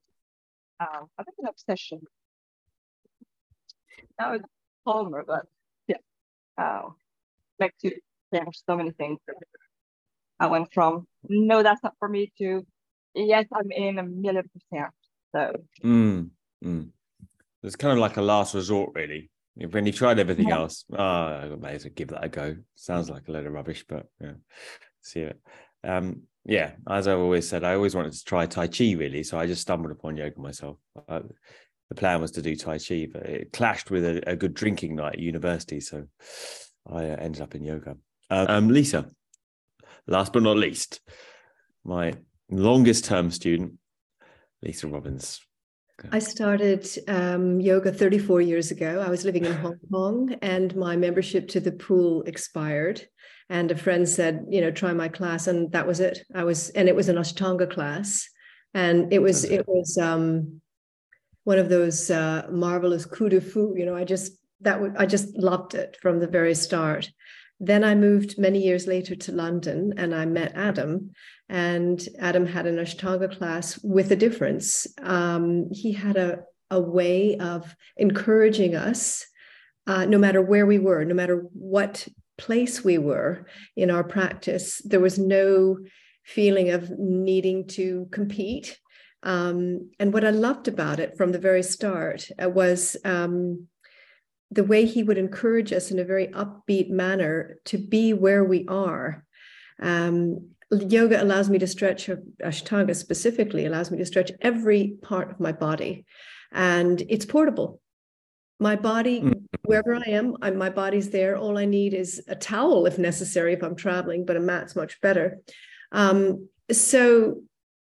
[0.81, 2.01] um, I think an obsession.
[4.19, 4.45] Now it's
[4.85, 5.47] calmer, but
[5.87, 5.97] yeah.
[6.59, 6.91] Uh,
[7.61, 7.93] like to
[8.35, 9.19] change so many things.
[10.41, 12.67] I went from no, that's not for me to
[13.15, 14.93] yes, I'm in a million percent.
[15.33, 15.53] So
[15.85, 16.31] Mm,
[16.65, 16.89] mm.
[17.63, 19.31] It's kind of like a last resort, really.
[19.55, 20.61] When you've tried everything Yeah.
[20.61, 22.57] else, oh, I may as well give that a go.
[22.75, 24.33] Sounds like a load of rubbish, but yeah,
[25.03, 25.39] see it.
[25.85, 29.23] Um, yeah, as I've always said, I always wanted to try Tai Chi, really.
[29.23, 30.79] So I just stumbled upon yoga myself.
[31.09, 31.21] Uh,
[31.89, 34.97] the plan was to do Tai Chi, but it clashed with a, a good drinking
[34.97, 35.81] night at university.
[35.81, 36.07] So
[36.91, 37.97] I uh, ended up in yoga.
[38.31, 39.11] Um, Lisa,
[40.07, 41.01] last but not least,
[41.85, 42.15] my
[42.51, 43.75] longest term student,
[44.63, 45.41] Lisa Robbins.
[46.11, 49.03] I started um, yoga 34 years ago.
[49.05, 53.07] I was living in Hong Kong and my membership to the pool expired.
[53.49, 55.47] And a friend said, you know, try my class.
[55.47, 56.25] And that was it.
[56.35, 58.29] I was, and it was an Ashtanga class.
[58.75, 60.61] And it was, it was um,
[61.45, 63.75] one of those uh, marvelous coup de fou.
[63.77, 67.11] You know, I just, that would, I just loved it from the very start.
[67.61, 71.13] Then I moved many years later to London and I met Adam
[71.53, 74.87] and Adam had an Ashtanga class with a difference.
[75.03, 76.39] Um, he had a,
[76.71, 79.27] a way of encouraging us,
[79.87, 84.81] uh, no matter where we were, no matter what place we were in our practice,
[84.87, 85.77] there was no
[86.25, 88.79] feeling of needing to compete.
[89.23, 93.69] Um, and what I loved about it from the very start uh, was um,
[94.51, 98.65] the way he would encourage us in a very upbeat manner to be where we
[98.69, 99.27] are.
[99.83, 102.09] Um, yoga allows me to stretch
[102.43, 106.05] ashtanga specifically allows me to stretch every part of my body
[106.53, 107.81] and it's portable.
[108.61, 109.43] My body Mm.
[109.65, 111.37] wherever i am I, my body's there.
[111.37, 115.01] All i need is a towel if necessary if i'm traveling but a mat's much
[115.01, 115.39] better.
[115.93, 117.43] Um, so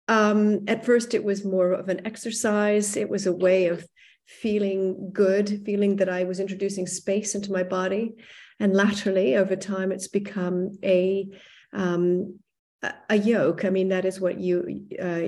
[0.09, 2.97] um, at first it was more of an exercise.
[2.97, 3.85] It was a way of
[4.27, 8.15] feeling good feeling that i was introducing space into my body.
[8.59, 11.29] And laterally over time it's become a
[11.73, 12.39] um,
[12.83, 13.65] a- yoke.
[13.65, 15.23] I mean, that is what you uh,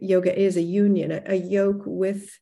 [0.00, 2.38] yoga is a union, a, a yoke with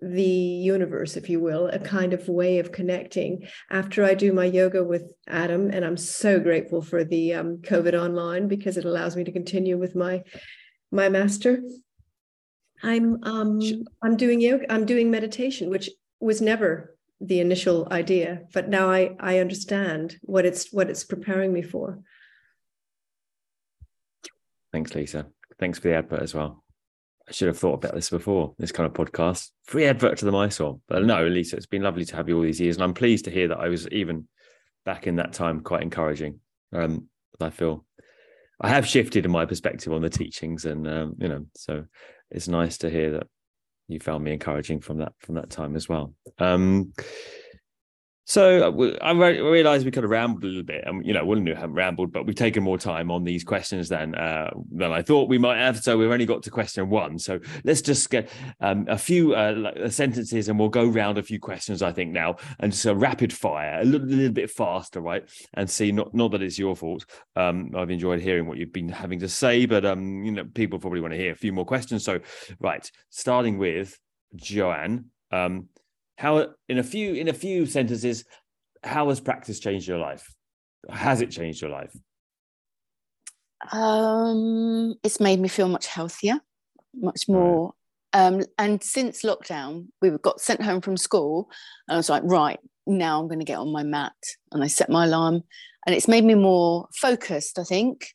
[0.00, 3.46] the universe, if you will, a kind of way of connecting.
[3.70, 7.94] After I do my yoga with Adam, and I'm so grateful for the um, COVID
[7.94, 10.22] online because it allows me to continue with my
[10.90, 11.62] my master.
[12.82, 13.60] I'm um
[14.02, 14.70] I'm doing yoga.
[14.70, 15.88] I'm doing meditation, which
[16.20, 21.52] was never the initial idea, but now I I understand what it's what it's preparing
[21.52, 22.00] me for.
[24.74, 25.24] Thanks, Lisa.
[25.60, 26.64] Thanks for the advert as well.
[27.28, 29.50] I should have thought about this before this kind of podcast.
[29.66, 30.80] Free advert to the Mysore.
[30.88, 32.74] But no, Lisa, it's been lovely to have you all these years.
[32.74, 34.26] And I'm pleased to hear that I was even
[34.84, 36.40] back in that time quite encouraging.
[36.72, 37.08] Um,
[37.40, 37.84] I feel
[38.60, 40.64] I have shifted in my perspective on the teachings.
[40.64, 41.84] And, um, you know, so
[42.32, 43.28] it's nice to hear that
[43.86, 46.14] you found me encouraging from that from that time as well.
[46.38, 46.94] Um,
[48.26, 51.46] so uh, I realized we could have rambled a little bit, and you know, wouldn't
[51.56, 55.28] have rambled, but we've taken more time on these questions than uh, than I thought
[55.28, 55.78] we might have.
[55.82, 57.18] So we've only got to question one.
[57.18, 61.38] So let's just get um, a few uh, sentences, and we'll go round a few
[61.38, 61.82] questions.
[61.82, 65.28] I think now, and just a rapid fire, a little, little bit faster, right?
[65.52, 67.04] And see, not not that it's your fault.
[67.36, 70.78] Um, I've enjoyed hearing what you've been having to say, but um, you know, people
[70.78, 72.04] probably want to hear a few more questions.
[72.04, 72.20] So,
[72.58, 73.98] right, starting with
[74.34, 75.10] Joanne.
[75.30, 75.68] Um,
[76.16, 78.24] how in a few in a few sentences
[78.82, 80.32] how has practice changed your life
[80.90, 81.94] has it changed your life
[83.72, 86.38] um it's made me feel much healthier
[86.94, 87.72] much more
[88.14, 88.26] right.
[88.26, 91.48] um and since lockdown we got sent home from school
[91.88, 94.12] and i was like right now i'm going to get on my mat
[94.52, 95.42] and i set my alarm
[95.86, 98.08] and it's made me more focused i think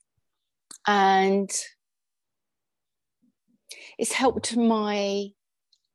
[0.87, 1.49] and
[3.97, 5.25] it's helped my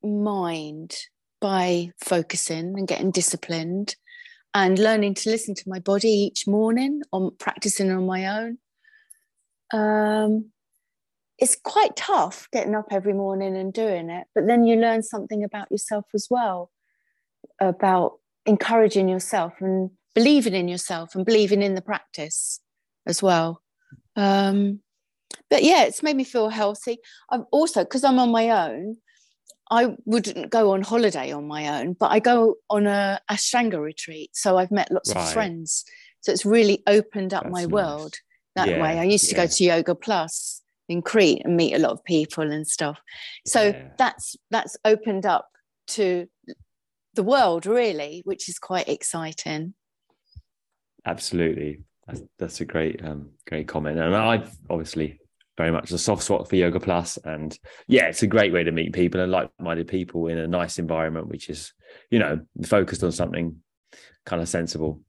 [0.03, 0.95] mind
[1.45, 3.97] by focusing and getting disciplined
[4.55, 8.57] and learning to listen to my body each morning on practicing on my own.
[9.71, 10.53] Um,
[11.39, 15.45] it's quite tough getting up every morning and doing it but then you learn something
[15.45, 16.71] about yourself as well
[17.61, 22.61] about encouraging yourself and believing in yourself and believing in the practice
[23.07, 23.61] as well.
[24.17, 24.81] Um,
[25.51, 26.97] but yeah it's made me feel healthy.
[27.29, 28.97] I've also because i'm on my own
[29.71, 34.31] I wouldn't go on holiday on my own, but I go on a Ashtanga retreat.
[34.35, 35.23] So I've met lots right.
[35.23, 35.85] of friends.
[36.21, 37.71] So it's really opened up That's my nice.
[37.71, 38.15] world
[38.57, 38.99] that yeah, way.
[38.99, 39.45] I used to yeah.
[39.45, 43.01] go to Yoga Plus in Crete and meet a lot of people and stuff.
[43.47, 43.89] So yeah.
[43.99, 45.49] that's that's opened up
[45.89, 46.29] to
[47.15, 49.75] the world really, which is quite exciting.
[51.07, 51.81] Absolutely.
[52.07, 53.99] That's, that's a great um, great comment.
[53.99, 55.21] And I've obviously
[55.57, 57.17] very much a soft spot for Yoga Plus.
[57.19, 60.49] And yeah, it's a great way to meet people and like minded people in a
[60.49, 61.73] nice environment, which is,
[62.11, 63.57] you know, focused on something
[64.27, 65.01] kind of sensible,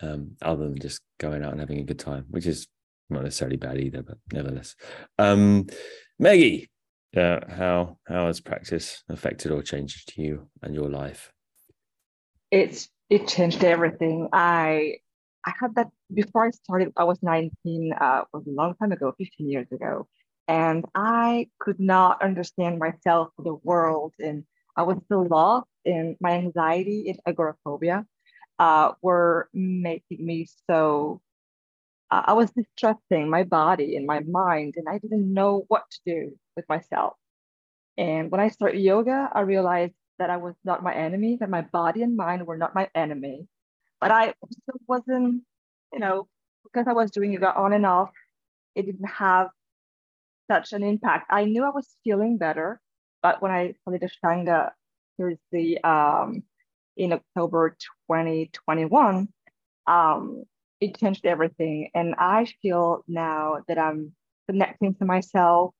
[0.00, 2.66] um, other than just going out and having a good time, which is
[3.08, 4.74] not necessarily bad either, but nevertheless.
[5.18, 5.66] Um,
[6.18, 6.70] Maggie,
[7.16, 11.32] uh, how how has practice affected or changed you and your life?
[12.50, 14.28] It's it changed everything.
[14.32, 14.96] I
[15.44, 16.92] I had that before I started.
[16.96, 20.08] I was 19, uh, was a long time ago, 15 years ago,
[20.48, 24.44] and I could not understand myself, the world, and
[24.76, 25.68] I was so lost.
[25.84, 28.06] And my anxiety and agoraphobia
[28.58, 31.20] uh, were making me so.
[32.10, 35.98] Uh, I was distressing my body and my mind, and I didn't know what to
[36.06, 37.14] do with myself.
[37.96, 41.62] And when I started yoga, I realized that I was not my enemy, that my
[41.62, 43.48] body and mind were not my enemy,
[44.00, 45.42] but I still wasn't,
[45.92, 46.28] you know,
[46.64, 48.10] because I was doing yoga on and off,
[48.74, 49.48] it didn't have
[50.50, 51.26] such an impact.
[51.30, 52.80] I knew I was feeling better,
[53.22, 54.70] but when I studied Ashtanga
[55.52, 56.42] the um,
[56.96, 57.76] in October
[58.08, 59.28] 2021,
[59.86, 60.44] um,
[60.80, 61.90] it changed everything.
[61.94, 64.12] And I feel now that I'm
[64.48, 65.74] connecting to myself,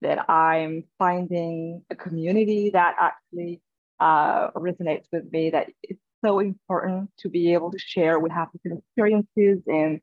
[0.00, 3.60] that I'm finding a community that actually
[4.00, 8.18] uh, resonates with me, that it's so important to be able to share.
[8.18, 10.00] We have different experiences, and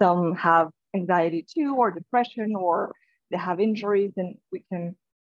[0.00, 2.94] some have anxiety too, or depression, or
[3.30, 4.96] they have injuries, and we can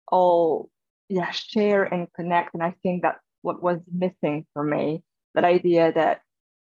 [0.09, 0.70] all
[1.09, 2.55] yeah share and connect.
[2.55, 5.03] And I think that's what was missing for me.
[5.35, 6.22] That idea that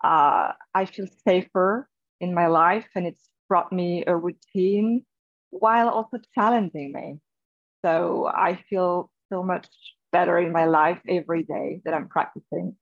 [0.04, 1.88] uh, I feel safer
[2.20, 5.06] in my life, and it's brought me a routine
[5.52, 7.20] while also challenging me.
[7.84, 9.68] So I feel so much
[10.12, 12.76] better in my life every day that I'm practicing.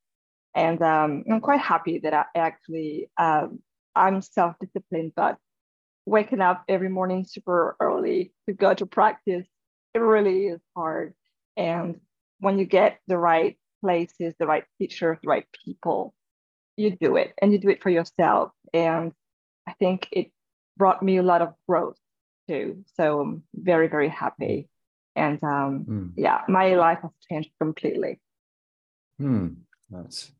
[0.55, 3.59] And um, I'm quite happy that I actually, um,
[3.95, 5.37] I'm self-disciplined, but
[6.05, 9.47] waking up every morning super early to go to practice,
[9.93, 11.13] it really is hard.
[11.57, 11.99] And
[12.39, 16.13] when you get the right places, the right teachers, the right people,
[16.77, 18.51] you do it and you do it for yourself.
[18.73, 19.13] And
[19.67, 20.31] I think it
[20.77, 21.97] brought me a lot of growth
[22.47, 22.83] too.
[22.95, 24.67] So I'm very, very happy.
[25.15, 26.11] And um, mm.
[26.17, 28.19] yeah, my life has changed completely.
[29.19, 29.47] Hmm.
[29.89, 30.31] That's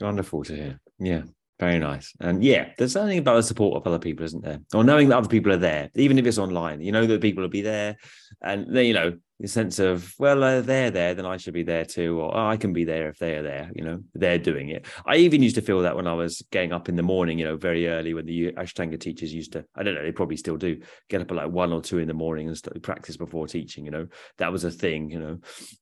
[0.00, 0.80] Wonderful to hear.
[0.98, 1.22] Yeah,
[1.60, 2.12] very nice.
[2.20, 4.60] And yeah, there's something about the support of other people, isn't there?
[4.74, 7.42] Or knowing that other people are there, even if it's online, you know that people
[7.42, 7.96] will be there.
[8.42, 11.64] And then, you know, the sense of well uh, they're there then i should be
[11.64, 14.68] there too or oh, i can be there if they're there you know they're doing
[14.68, 14.86] it.
[15.04, 17.44] I even used to feel that when i was getting up in the morning you
[17.44, 20.56] know very early when the ashtanga teachers used to i don't know they probably still
[20.56, 23.46] do get up at like one or two in the morning and start, practice before
[23.46, 24.06] teaching you know
[24.38, 25.38] that was a thing you know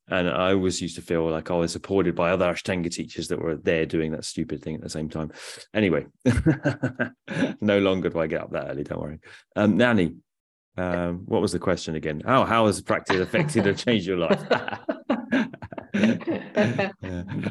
[0.09, 3.41] and i always used to feel like i was supported by other ashtanga teachers that
[3.41, 5.31] were there doing that stupid thing at the same time.
[5.75, 6.07] Anyway
[7.61, 9.21] no longer do i get up that early don't worry.
[9.57, 10.15] Um nanny
[10.77, 12.23] um, what was the question again?
[12.25, 14.43] How how has practice affected or changed your life?
[15.95, 16.91] yeah.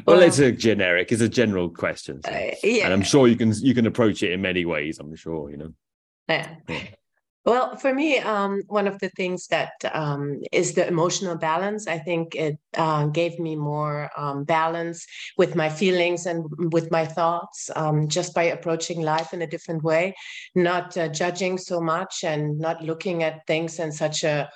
[0.06, 2.30] Well, it's a generic, it's a general question, so.
[2.32, 2.84] Uh, yeah.
[2.84, 4.98] and I'm sure you can you can approach it in many ways.
[4.98, 5.72] I'm sure you know.
[6.28, 6.56] Yeah.
[7.44, 11.88] Well, for me, um, one of the things that um, is the emotional balance.
[11.88, 15.04] I think it uh, gave me more um, balance
[15.36, 19.82] with my feelings and with my thoughts, um, just by approaching life in a different
[19.82, 20.14] way,
[20.54, 24.48] not uh, judging so much and not looking at things in such a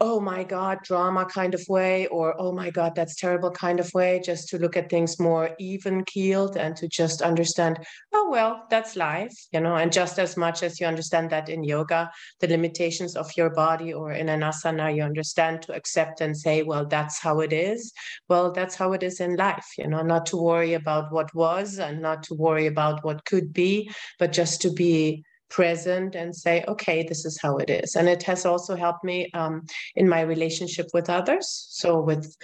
[0.00, 3.92] oh my God, drama kind of way, or oh my God, that's terrible kind of
[3.92, 7.78] way, just to look at things more even keeled and to just understand,
[8.14, 11.62] oh, well, that's life, you know, and just as much as you understand that in
[11.62, 16.34] yoga, the limitations of your body, or in an asana, you understand to accept and
[16.36, 17.92] say, well, that's how it is.
[18.28, 21.78] Well, that's how it is in life, you know, not to worry about what was
[21.78, 26.64] and not to worry about what could be, but just to be present and say,
[26.66, 27.96] okay, this is how it is.
[27.96, 31.66] And it has also helped me um, in my relationship with others.
[31.70, 32.34] So with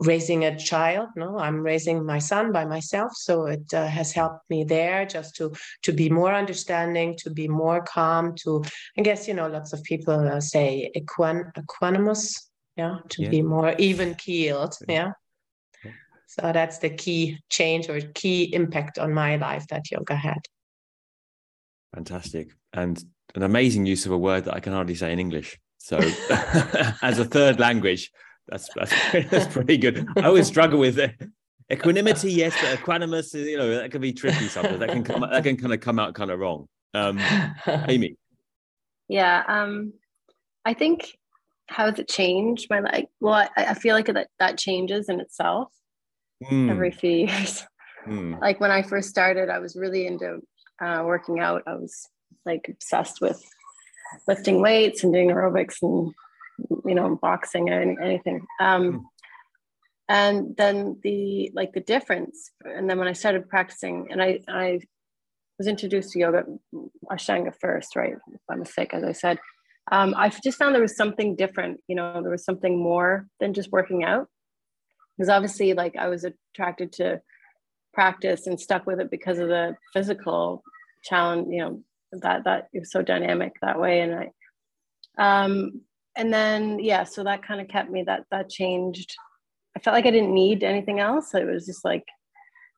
[0.00, 3.12] raising a child, no, I'm raising my son by myself.
[3.14, 7.48] So it uh, has helped me there just to to be more understanding, to be
[7.48, 8.62] more calm, to
[8.98, 13.30] I guess you know lots of people uh, say equan equanimous, yeah, to Yeah.
[13.30, 15.12] be more even keeled, yeah.
[16.26, 20.38] So that's the key change or key impact on my life that yoga had.
[21.94, 22.48] Fantastic.
[22.72, 23.02] And
[23.34, 25.58] an amazing use of a word that I can hardly say in English.
[25.78, 25.96] So,
[27.02, 28.10] as a third language,
[28.48, 28.92] that's, that's
[29.30, 30.06] that's pretty good.
[30.16, 31.14] I always struggle with it.
[31.72, 34.80] Equanimity, yes, but equanimous, you know, that can be tricky sometimes.
[34.80, 36.66] That can come, that can kind of come out kind of wrong.
[36.94, 37.20] Um,
[37.88, 38.16] Amy,
[39.08, 39.44] Yeah.
[39.46, 39.92] Um,
[40.64, 41.16] I think
[41.68, 43.04] how has it changed my life?
[43.20, 45.68] Well, I, I feel like that that changes in itself
[46.42, 47.64] Mm, every few years.
[48.08, 50.40] mm, like when I first started, I was really into
[50.80, 51.62] uh, working out.
[51.66, 52.08] I was
[52.44, 53.42] like obsessed with
[54.26, 56.12] lifting weights and doing aerobics and
[56.84, 58.46] you know boxing and anything.
[58.60, 59.06] Um,
[60.08, 64.80] and then the like the difference, and then when I started practicing, and I I
[65.58, 66.44] was introduced to yoga
[67.10, 68.14] Ashtanga first, right?
[68.48, 69.38] By mistake, as I said.
[69.92, 71.80] Um, I just found there was something different.
[71.86, 74.28] You know, there was something more than just working out.
[75.16, 77.20] Because obviously, like I was attracted to
[77.92, 80.62] practice and stuck with it because of the physical
[81.04, 81.48] challenge.
[81.50, 81.82] You know,
[82.12, 84.30] that that it was so dynamic that way, and I.
[85.18, 85.82] Um,
[86.16, 88.02] and then yeah, so that kind of kept me.
[88.02, 89.14] That that changed.
[89.76, 91.34] I felt like I didn't need anything else.
[91.34, 92.04] It was just like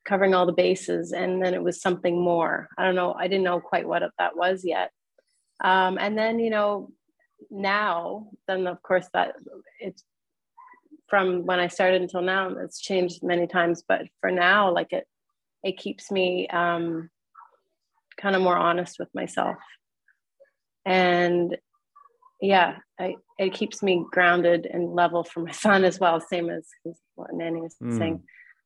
[0.05, 3.45] covering all the bases and then it was something more i don't know i didn't
[3.45, 4.91] know quite what that was yet
[5.63, 6.91] um, and then you know
[7.51, 9.35] now then of course that
[9.79, 10.05] it's
[11.13, 15.07] from when i started until now it's changed many times but for now like it
[15.63, 17.11] it keeps me um,
[18.17, 19.57] kind of more honest with myself.
[20.85, 21.57] And
[22.41, 26.69] yeah I, it keeps me grounded and level for my son as well same as,
[26.89, 27.99] as what nanny was Mm.
[27.99, 28.23] saying.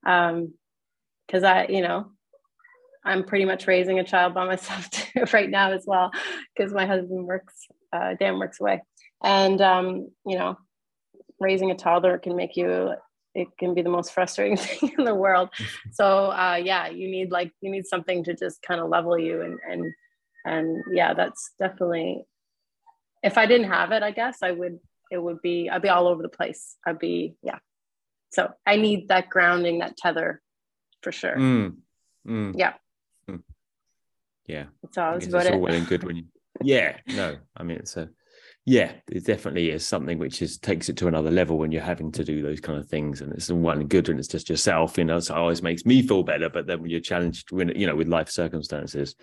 [0.07, 0.55] Um,
[1.27, 2.13] because I, you know,
[3.05, 6.13] I'm pretty much raising a child by myself too, right now as well,
[6.57, 8.81] because my husband works, uh, Dan works away,
[9.25, 10.57] and um, you know,
[11.41, 12.93] raising a toddler can make you,
[13.35, 15.51] it can be the most frustrating thing in the world.
[15.93, 19.43] So uh, yeah, you need like you need something to just kind of level you,
[19.43, 19.93] and and
[20.45, 22.25] and yeah, that's definitely.
[23.23, 24.79] If I didn't have it, I guess I would.
[25.11, 25.69] It would be.
[25.71, 26.77] I'd be all over the place.
[26.87, 27.59] I'd be yeah.
[28.31, 30.43] So I need that grounding, that tether,
[31.03, 31.37] for sure.
[31.37, 31.77] mm,
[32.27, 32.75] mm, Yeah,
[34.47, 34.65] yeah.
[34.83, 35.11] that's all.
[35.11, 35.61] I That's guess about it's all it.
[35.63, 36.25] well and good when you
[36.63, 38.09] yeah no i mean it's a
[38.67, 42.11] yeah it definitely is something which is takes it to another level when you're having
[42.11, 45.05] to do those kind of things and it's one good when it's just yourself you
[45.05, 47.87] know so it always makes me feel better but then when you're challenged when you
[47.87, 49.15] know with life circumstances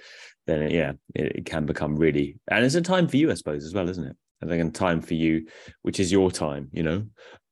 [0.48, 3.66] then yeah it, it can become really and it's a time for you i suppose
[3.66, 4.16] as well isn't it?
[4.42, 5.46] I think a time for you
[5.82, 7.06] which is your time you know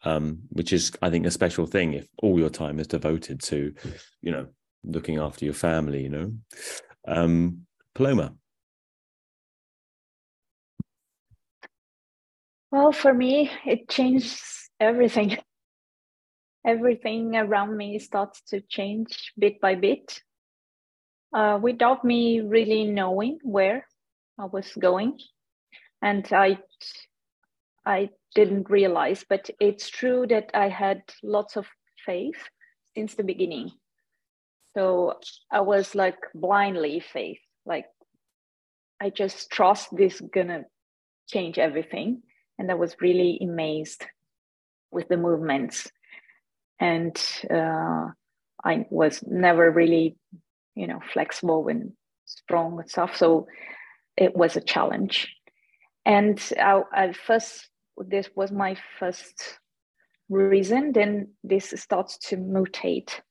[0.04, 3.74] um which is i think a special thing if all your time is devoted to
[4.22, 4.48] you know
[4.84, 6.34] looking after your family you know.
[7.06, 8.34] Um paloma
[12.72, 14.42] Well, for me, it changed
[14.80, 15.38] everything.
[16.66, 20.22] Everything around me starts to change bit by bit
[21.34, 23.88] uh, without me really knowing where
[24.40, 25.20] I was going.
[26.04, 26.60] And I,
[27.86, 31.68] I didn't realize, but it's true that I had lots of
[32.06, 32.38] faith
[32.96, 33.72] since the beginning.
[34.78, 35.20] So
[35.52, 37.86] I was like blindly faith, like
[39.02, 40.66] I just trust this gonna
[41.28, 42.22] change everything.
[42.62, 44.06] And I was really amazed
[44.92, 45.92] with the movements.
[46.80, 47.18] And
[47.50, 48.10] uh,
[48.64, 50.16] I was never really,
[50.76, 51.94] you know, flexible and
[52.26, 53.18] strong and stuff.
[53.18, 53.48] So
[54.16, 55.36] it was a challenge.
[56.06, 59.58] And I, I first, this was my first
[60.30, 60.92] reason.
[60.92, 63.22] Then this starts to mutate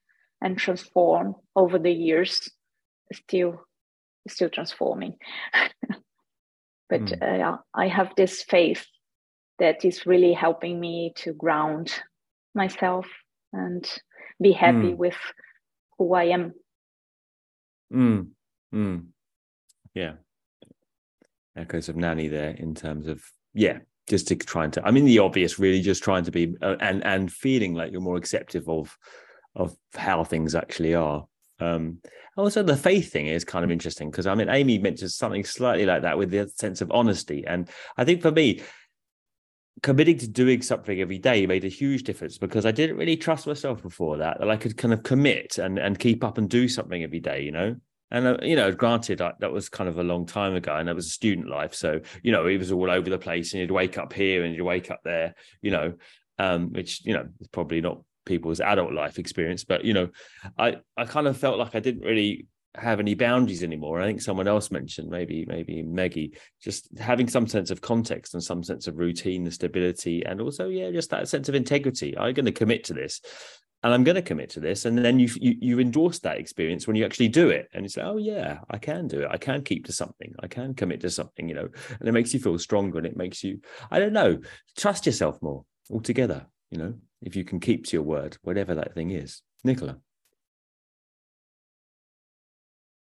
[0.43, 2.51] and transform over the years.
[3.13, 3.61] Still,
[4.27, 5.19] still transforming.
[6.89, 7.23] but Mm.
[7.23, 8.85] uh, yeah, I have this faith
[9.61, 11.93] that is really helping me to ground
[12.55, 13.07] myself
[13.53, 13.89] and
[14.43, 14.97] be happy Mm.
[14.97, 15.17] with
[15.99, 16.55] who I am.
[17.93, 18.29] Mm,
[18.75, 19.07] mm.
[19.95, 20.15] Yeah.
[21.57, 23.23] Echoes of Nanny there in terms of,
[23.55, 26.77] yeah, just to trying to, I mean, the obvious, really just trying to be, uh,
[26.81, 28.97] and and feeling like you're more acceptive of
[29.57, 31.27] of how things actually are.
[31.59, 31.99] Um,
[32.37, 35.85] also, the faith thing is kind of interesting because I mean, Amy mentioned something slightly
[35.85, 38.63] like that with the sense of honesty, and I think for me,
[39.83, 43.47] committing to doing something every day made a huge difference because I didn't really trust
[43.47, 46.69] myself before that that I could kind of commit and and keep up and do
[46.69, 47.77] something every day, you know.
[48.11, 50.89] And uh, you know, granted, I, that was kind of a long time ago, and
[50.89, 53.61] it was a student life, so you know, it was all over the place, and
[53.61, 55.95] you'd wake up here and you'd wake up there, you know,
[56.39, 60.09] um, which you know is probably not people's adult life experience, but you know,
[60.59, 62.47] I I kind of felt like I didn't really
[62.77, 64.01] have any boundaries anymore.
[64.01, 68.43] I think someone else mentioned, maybe maybe Maggie, just having some sense of context and
[68.43, 72.17] some sense of routine, the stability, and also yeah, just that sense of integrity.
[72.17, 73.21] I'm going to commit to this,
[73.83, 76.87] and I'm going to commit to this, and then you you you endorse that experience
[76.87, 79.29] when you actually do it, and you say, oh yeah, I can do it.
[79.31, 80.35] I can keep to something.
[80.41, 81.49] I can commit to something.
[81.49, 81.69] You know,
[81.99, 83.61] and it makes you feel stronger, and it makes you
[83.91, 84.39] I don't know
[84.77, 86.47] trust yourself more altogether.
[86.71, 89.99] You know, if you can keep to your word, whatever that thing is, Nicola.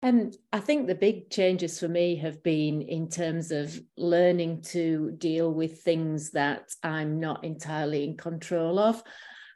[0.03, 5.11] And I think the big changes for me have been in terms of learning to
[5.11, 9.03] deal with things that I'm not entirely in control of.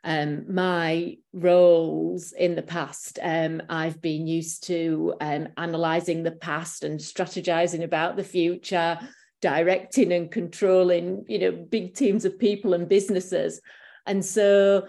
[0.04, 6.84] Um, my roles in the past, um, I've been used to um, analysing the past
[6.84, 9.00] and strategizing about the future,
[9.42, 13.62] directing and controlling, you know, big teams of people and businesses.
[14.06, 14.86] And so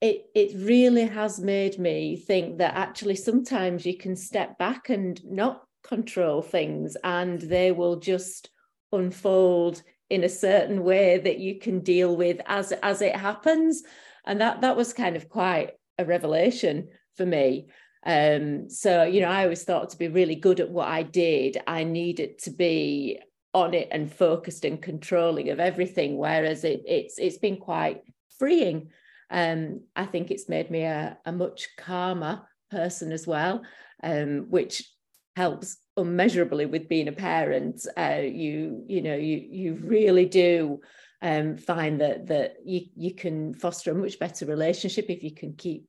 [0.00, 5.20] it it really has made me think that actually sometimes you can step back and
[5.24, 8.50] not control things and they will just
[8.92, 13.82] unfold in a certain way that you can deal with as as it happens.
[14.26, 17.68] And that that was kind of quite a revelation for me.
[18.04, 21.58] Um so you know i always thought to be really good at what i did
[21.66, 23.18] i needed to be
[23.52, 28.02] on it and focused and controlling of everything whereas it, it's it's been quite
[28.38, 28.90] freeing
[29.30, 33.62] um, I think it's made me a, a much calmer person as well,
[34.02, 34.88] um, which
[35.34, 37.86] helps immeasurably with being a parent.
[37.96, 40.80] Uh, you you know you you really do
[41.22, 45.54] um, find that that you you can foster a much better relationship if you can
[45.54, 45.86] keep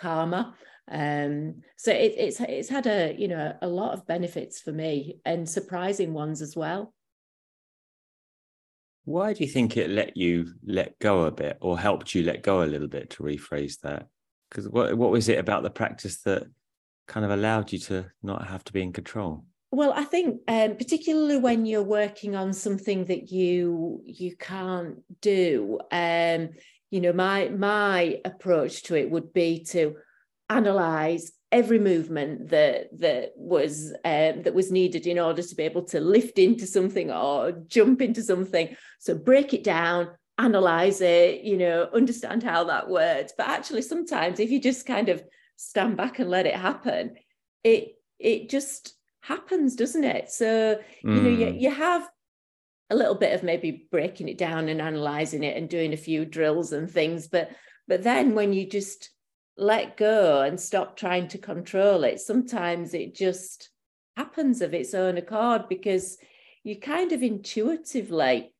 [0.00, 0.52] calmer.
[0.88, 5.20] Um, so it, it's it's had a you know a lot of benefits for me
[5.24, 6.92] and surprising ones as well.
[9.06, 12.42] Why do you think it let you let go a bit or helped you let
[12.42, 14.08] go a little bit to rephrase that?
[14.50, 16.42] Because what what was it about the practice that
[17.06, 19.44] kind of allowed you to not have to be in control?
[19.70, 25.78] Well, I think um, particularly when you're working on something that you you can't do,
[25.92, 26.50] um,
[26.90, 29.94] you know, my my approach to it would be to
[30.48, 31.30] analyze
[31.60, 33.72] every movement that that was
[34.04, 37.98] um, that was needed in order to be able to lift into something or jump
[38.02, 38.66] into something.
[38.98, 40.00] So break it down,
[40.38, 43.32] analyze it, you know, understand how that works.
[43.38, 45.22] But actually, sometimes if you just kind of
[45.56, 47.02] stand back and let it happen,
[47.64, 47.82] it
[48.18, 50.30] it just happens, doesn't it?
[50.30, 51.60] So you know, you, Mm.
[51.62, 52.02] you have
[52.90, 56.24] a little bit of maybe breaking it down and analyzing it and doing a few
[56.24, 57.50] drills and things, but
[57.88, 59.10] but then when you just
[59.56, 63.70] let go and stop trying to control it, sometimes it just
[64.16, 66.18] happens of its own accord because
[66.64, 68.52] you kind of intuitively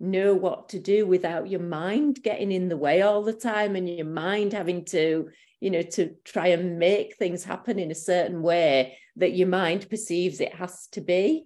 [0.00, 3.88] know what to do without your mind getting in the way all the time and
[3.88, 5.28] your mind having to
[5.60, 9.90] you know to try and make things happen in a certain way that your mind
[9.90, 11.44] perceives it has to be.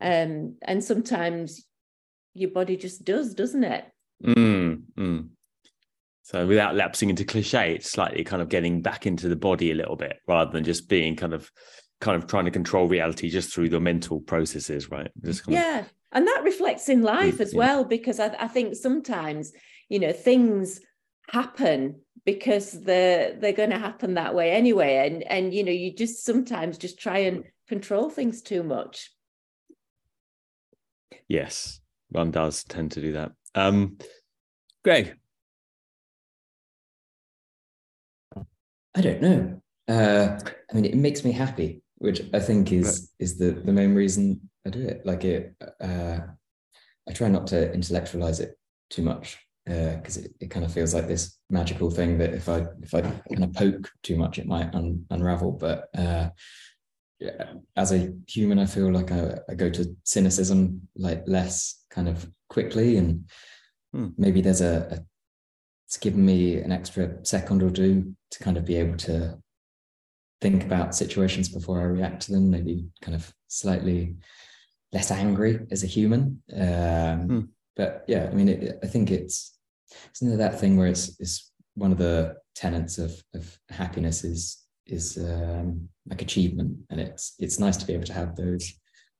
[0.00, 1.66] Um, and sometimes
[2.32, 3.84] your body just does doesn't it?
[4.24, 5.28] Mm, mm.
[6.30, 9.74] So without lapsing into cliche, it's slightly kind of getting back into the body a
[9.74, 11.50] little bit rather than just being kind of
[12.00, 15.10] kind of trying to control reality just through the mental processes, right?
[15.24, 17.58] Just kind of- yeah and that reflects in life as yeah.
[17.58, 19.52] well because I, I think sometimes
[19.88, 20.80] you know things
[21.28, 25.92] happen because they're they're going to happen that way anyway and and you know you
[25.92, 29.10] just sometimes just try and control things too much
[31.28, 33.30] Yes, one does tend to do that.
[33.54, 33.98] Um,
[34.82, 35.16] Greg,
[38.94, 39.62] I don't know.
[39.88, 40.38] Uh,
[40.70, 44.50] I mean, it makes me happy, which I think is is the the main reason
[44.66, 45.04] I do it.
[45.04, 46.18] Like it, uh,
[47.08, 48.58] I try not to intellectualize it
[48.90, 52.66] too much because it, it kind of feels like this magical thing that if I
[52.82, 55.52] if I kind of poke too much, it might un, unravel.
[55.52, 56.30] But uh,
[57.20, 62.08] yeah, as a human, I feel like I, I go to cynicism like less kind
[62.08, 63.28] of quickly, and
[63.92, 64.10] Hmm.
[64.16, 65.04] maybe there's a, a
[65.88, 69.38] it's given me an extra second or two to kind of be able to
[70.40, 74.16] think about situations before I react to them, maybe kind of slightly
[74.92, 76.42] less angry as a human.
[76.54, 77.40] Um, Hmm.
[77.76, 79.56] But yeah, I mean, it, I think it's
[80.10, 84.62] it's another that thing where it's it's one of the tenets of of happiness is
[84.86, 88.74] is um, like achievement, and it's it's nice to be able to have those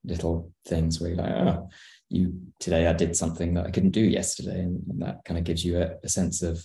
[0.04, 1.68] little things where you're like, oh,
[2.08, 5.44] you today I did something that I couldn't do yesterday, and, and that kind of
[5.44, 6.64] gives you a, a sense of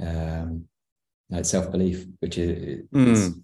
[0.00, 0.66] um,
[1.30, 3.34] like self belief, which is, is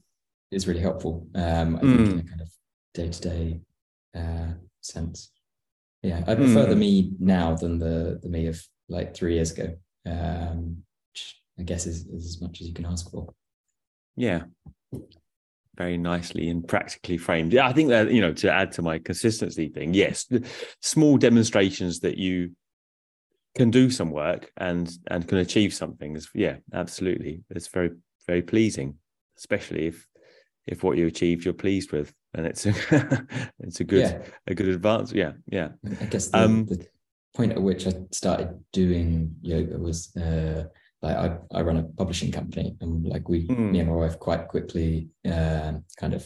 [0.50, 1.26] is really helpful.
[1.34, 2.50] Um, I think in a kind of
[2.94, 3.60] day to day
[4.80, 5.30] sense.
[6.02, 6.78] Yeah, I prefer the Mm.
[6.78, 9.76] me now than the the me of like three years ago.
[10.04, 10.82] Um,
[11.12, 13.34] which I guess is, is as much as you can ask for.
[14.16, 14.44] yeah,
[15.76, 17.52] very nicely and practically framed.
[17.52, 19.94] Yeah, I think that you know to add to my consistency thing.
[19.94, 20.26] Yes,
[20.80, 22.52] small demonstrations that you
[23.56, 27.42] can do some work and and can achieve something is yeah, absolutely.
[27.50, 27.90] It's very
[28.26, 28.98] very pleasing,
[29.38, 30.06] especially if
[30.66, 32.74] if what you achieved you're pleased with and it's a
[33.60, 34.22] it's a good Yeah.
[34.46, 35.12] a good advance.
[35.12, 35.68] Yeah, yeah.
[36.00, 36.86] I guess the, Um, the
[37.34, 40.64] point at which I started doing yoga was uh,
[41.02, 43.70] like I, I run a publishing company and like we Mm.
[43.72, 46.22] me and my wife quite quickly uh, kind of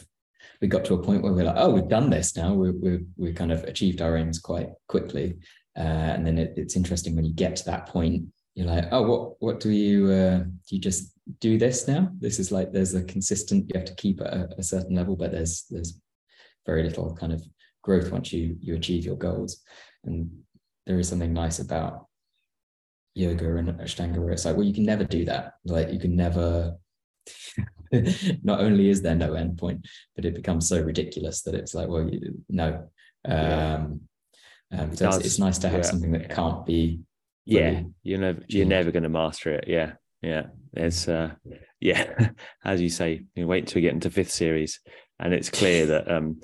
[0.60, 2.90] we got to a point where we're like oh we've done this now we we
[3.16, 5.36] we kind of achieved our aims quite quickly
[5.76, 5.80] uh,
[6.14, 9.42] and then it, it's interesting when you get to that point you're like oh what
[9.42, 12.10] what do you uh, do you just do this now?
[12.18, 15.14] This is like there's a consistent you have to keep at a, a certain level
[15.14, 16.00] but there's there's
[16.66, 17.42] very little kind of
[17.82, 19.62] growth once you you achieve your goals.
[20.04, 20.30] And
[20.86, 22.06] there is something nice about
[23.14, 25.54] yoga and ashtanga where it's like well you can never do that.
[25.64, 26.76] Like you can never
[28.42, 31.88] not only is there no end point but it becomes so ridiculous that it's like
[31.88, 32.88] well you, no.
[33.24, 34.00] Um,
[34.72, 35.90] um It so it's, does, it's nice to have yeah.
[35.90, 37.00] something that can't be
[37.44, 39.64] yeah fully you're never you're never going to master it.
[39.66, 39.92] Yeah
[40.22, 40.46] yeah.
[40.74, 41.32] It's uh
[41.80, 42.30] yeah
[42.64, 44.80] as you say you wait until you get into fifth series
[45.18, 46.40] and it's clear that um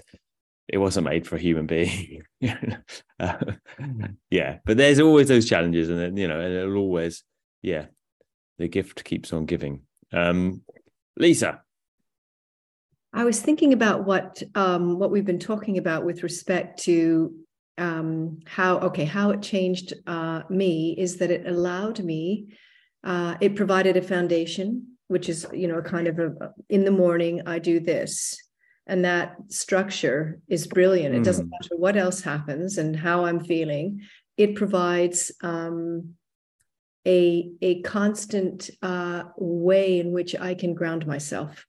[0.68, 2.22] it wasn't made for a human being.
[3.18, 3.38] Uh,
[4.28, 7.24] yeah but there's always those challenges and then you know and it'll always
[7.62, 7.86] yeah
[8.58, 9.80] the gift keeps on giving.
[10.12, 10.60] Um
[11.16, 11.62] lisa.
[13.16, 17.34] I was thinking about what um, what we've been talking about with respect to
[17.78, 22.56] um, how okay how it changed uh, me is that it allowed me
[23.04, 26.90] uh, it provided a foundation which is you know a kind of a in the
[26.90, 28.36] morning I do this.
[28.88, 31.12] And that structure is brilliant.
[31.12, 31.50] It doesn't Mm.
[31.50, 34.02] matter what else happens and how I'm feeling.
[34.36, 36.14] It provides um,
[37.04, 41.66] a a constant uh, way in which I can ground myself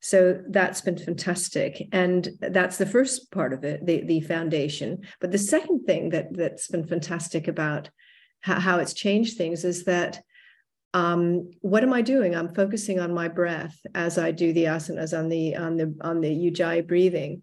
[0.00, 1.88] so that's been fantastic.
[1.92, 5.02] And that's the first part of it the, the foundation.
[5.20, 7.90] But the second thing that that's been fantastic about
[8.40, 10.22] how, how it's changed things is that
[10.94, 12.34] um, what am i doing?
[12.34, 16.20] I'm focusing on my breath as i do the asanas on the on the on
[16.20, 17.42] the ujjayi breathing.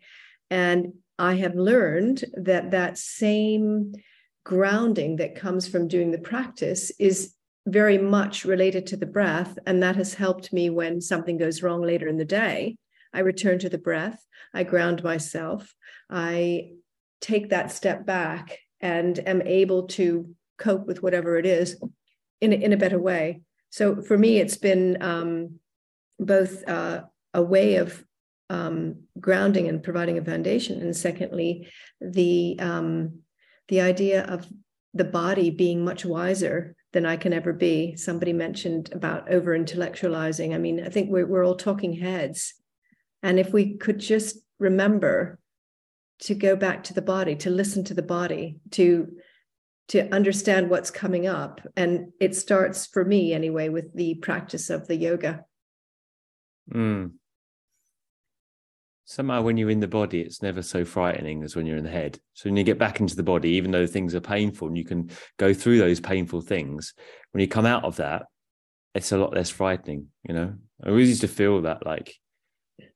[0.49, 3.93] And i have learned that that same
[4.45, 7.34] grounding that comes from doing the practice is
[7.65, 9.57] very much related to the breath.
[9.65, 12.77] And that has helped me when something goes wrong later in the day.
[13.13, 15.73] I return to the breath, I ground myself,
[16.09, 16.71] I
[17.21, 21.81] take that step back and am able to cope with whatever it is
[22.41, 23.41] in a, in a better way.
[23.69, 25.59] So for me, it's been um,
[26.19, 27.03] both uh,
[27.33, 28.03] a way of
[28.49, 31.67] um, grounding and providing a foundation, and secondly,
[31.99, 33.19] the um,
[33.67, 34.47] the idea of
[34.93, 37.97] the body being much wiser than I can ever be.
[37.97, 40.55] Somebody mentioned about over intellectualizing.
[40.55, 42.53] I mean, I think we're, we're all talking heads.
[43.21, 45.37] And if we could just remember
[46.21, 49.11] to go back to the body, to listen to the body, to
[49.89, 51.59] to understand what's coming up.
[51.75, 55.43] And it starts for me anyway with the practice of the yoga.
[56.73, 57.11] Mm.
[59.05, 61.89] Somehow when you're in the body, it's never so frightening as when you're in the
[61.89, 62.19] head.
[62.33, 64.83] So when you get back into the body, even though things are painful and you
[64.83, 66.93] can go through those painful things,
[67.31, 68.23] when you come out of that,
[68.93, 70.53] it's a lot less frightening, you know.
[70.83, 72.15] I always used to feel that like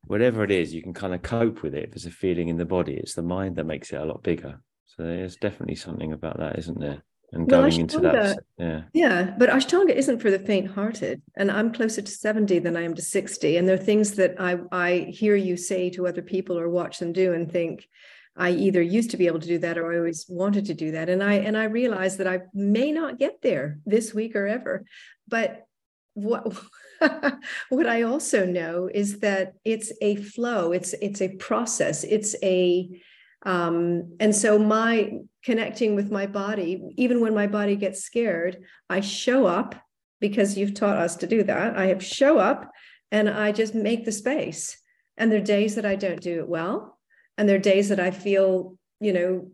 [0.04, 1.86] whatever it is, you can kind of cope with it.
[1.86, 4.24] If there's a feeling in the body, it's the mind that makes it a lot
[4.24, 4.60] bigger.
[4.88, 7.04] So there's definitely something about that, isn't there?
[7.32, 8.82] And Well, going into that, yeah.
[8.94, 12.96] Yeah, but Ashtanga isn't for the faint-hearted, and I'm closer to 70 than I am
[12.96, 13.58] to 60.
[13.58, 17.00] And there are things that I I hear you say to other people or watch
[17.00, 17.88] them do and think,
[18.36, 20.92] I either used to be able to do that or I always wanted to do
[20.92, 21.10] that.
[21.10, 24.86] And I and I realize that I may not get there this week or ever.
[25.28, 25.66] But
[26.14, 26.58] what
[27.70, 33.02] what I also know is that it's a flow, it's it's a process, it's a
[33.44, 35.12] um, and so my
[35.44, 39.76] connecting with my body, even when my body gets scared, I show up
[40.20, 41.78] because you've taught us to do that.
[41.78, 42.70] I have show up
[43.12, 44.78] and I just make the space.
[45.18, 46.98] And there are days that I don't do it well.
[47.38, 49.52] And there are days that I feel, you know,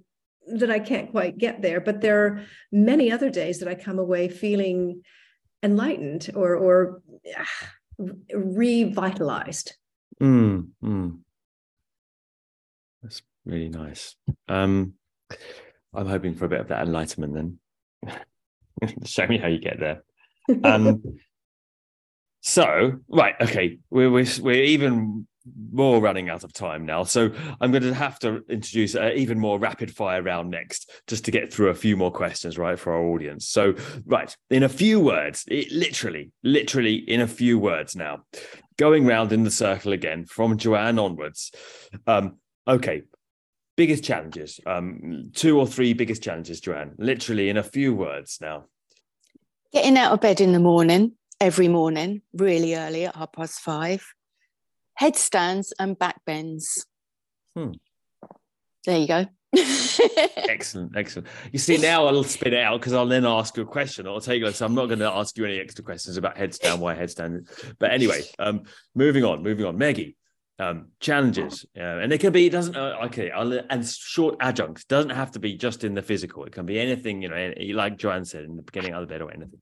[0.48, 1.80] that I can't quite get there.
[1.80, 5.02] But there are many other days that I come away feeling
[5.64, 7.02] enlightened or or
[7.38, 7.70] ah,
[8.34, 9.76] revitalized.
[10.22, 11.20] Mm, mm.
[13.46, 14.16] Really nice.
[14.48, 14.94] Um,
[15.94, 17.34] I'm hoping for a bit of that enlightenment
[18.04, 18.20] then.
[19.06, 20.04] Show me how you get there.
[20.64, 21.04] Um,
[22.42, 25.28] so, right, okay, we're, we're we're even
[25.72, 27.04] more running out of time now.
[27.04, 27.30] So
[27.62, 31.32] I'm going to have to introduce an even more rapid fire round next, just to
[31.32, 33.48] get through a few more questions, right, for our audience.
[33.48, 33.76] So,
[34.06, 38.24] right, in a few words, it, literally, literally in a few words now,
[38.78, 41.52] going round in the circle again from Joanne onwards.
[42.08, 42.38] Um,
[42.68, 43.04] okay,
[43.76, 48.66] biggest challenges, um, two or three biggest challenges, Joanne, literally in a few words now.
[49.74, 54.06] Getting out of bed in the morning, every morning, really early at half past five.
[55.00, 56.86] Headstands and back bends.
[57.56, 57.72] Hmm.
[58.86, 59.26] There you go.
[60.38, 61.28] Excellent, excellent.
[61.52, 64.08] You see, now I'll spit it out because I'll then ask you a question.
[64.08, 66.80] I'll tell you, so I'm not going to ask you any extra questions about headstand,
[66.80, 67.48] why headstand.
[67.80, 68.64] But anyway, um,
[68.96, 69.78] moving on, moving on.
[69.78, 70.18] Maggie,
[70.60, 72.48] um, challenges, uh, and it can be.
[72.48, 72.76] It doesn't.
[72.76, 76.46] Uh, okay, I'll, and short adjuncts doesn't have to be just in the physical.
[76.46, 77.22] It can be anything.
[77.22, 79.62] You know, like Joanne said in the beginning of the bed or anything.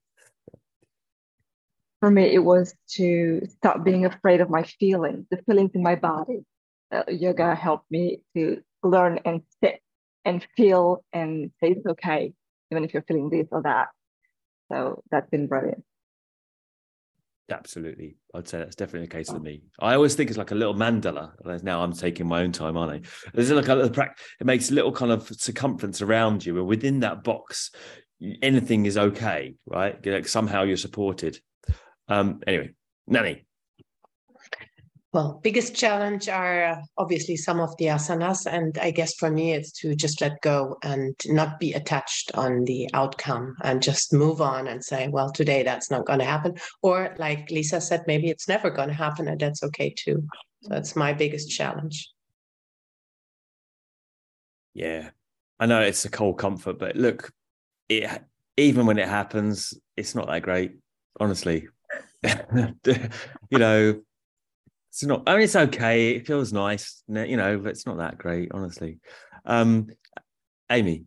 [2.00, 5.96] For me, it was to stop being afraid of my feelings, the feelings in my
[5.96, 6.42] body.
[6.92, 9.82] Uh, yoga helped me to learn and sit
[10.26, 12.34] and feel and say it's okay,
[12.72, 13.88] even if you're feeling this or that.
[14.72, 15.84] So that's been brilliant.
[17.50, 18.16] Absolutely.
[18.34, 19.64] I'd say that's definitely the case for me.
[19.80, 21.34] I always think it's like a little mandala.
[21.44, 23.30] and Now I'm taking my own time, aren't I?
[23.34, 24.04] There's like a little
[24.40, 27.72] it makes a little kind of circumference around you, and within that box,
[28.42, 30.04] anything is okay, right?
[30.06, 31.40] Like somehow you're supported.
[32.08, 32.72] Um, anyway,
[33.08, 33.46] Nanny.
[35.14, 39.54] Well, biggest challenge are uh, obviously some of the asanas, and I guess for me
[39.54, 44.42] it's to just let go and not be attached on the outcome and just move
[44.42, 48.32] on and say, well, today that's not going to happen, or like Lisa said, maybe
[48.32, 50.28] it's never going to happen, and that's okay too.
[50.64, 52.10] So that's my biggest challenge.
[54.74, 55.12] Yeah,
[55.60, 57.32] I know it's a cold comfort, but look,
[57.88, 58.10] it
[58.58, 60.72] even when it happens, it's not that great,
[61.20, 61.68] honestly.
[62.24, 64.02] you know,
[64.94, 65.24] it's not.
[65.26, 66.12] I mean, it's okay.
[66.12, 69.00] It feels nice, you know, but it's not that great, honestly.
[69.44, 69.88] Um,
[70.70, 71.06] Amy,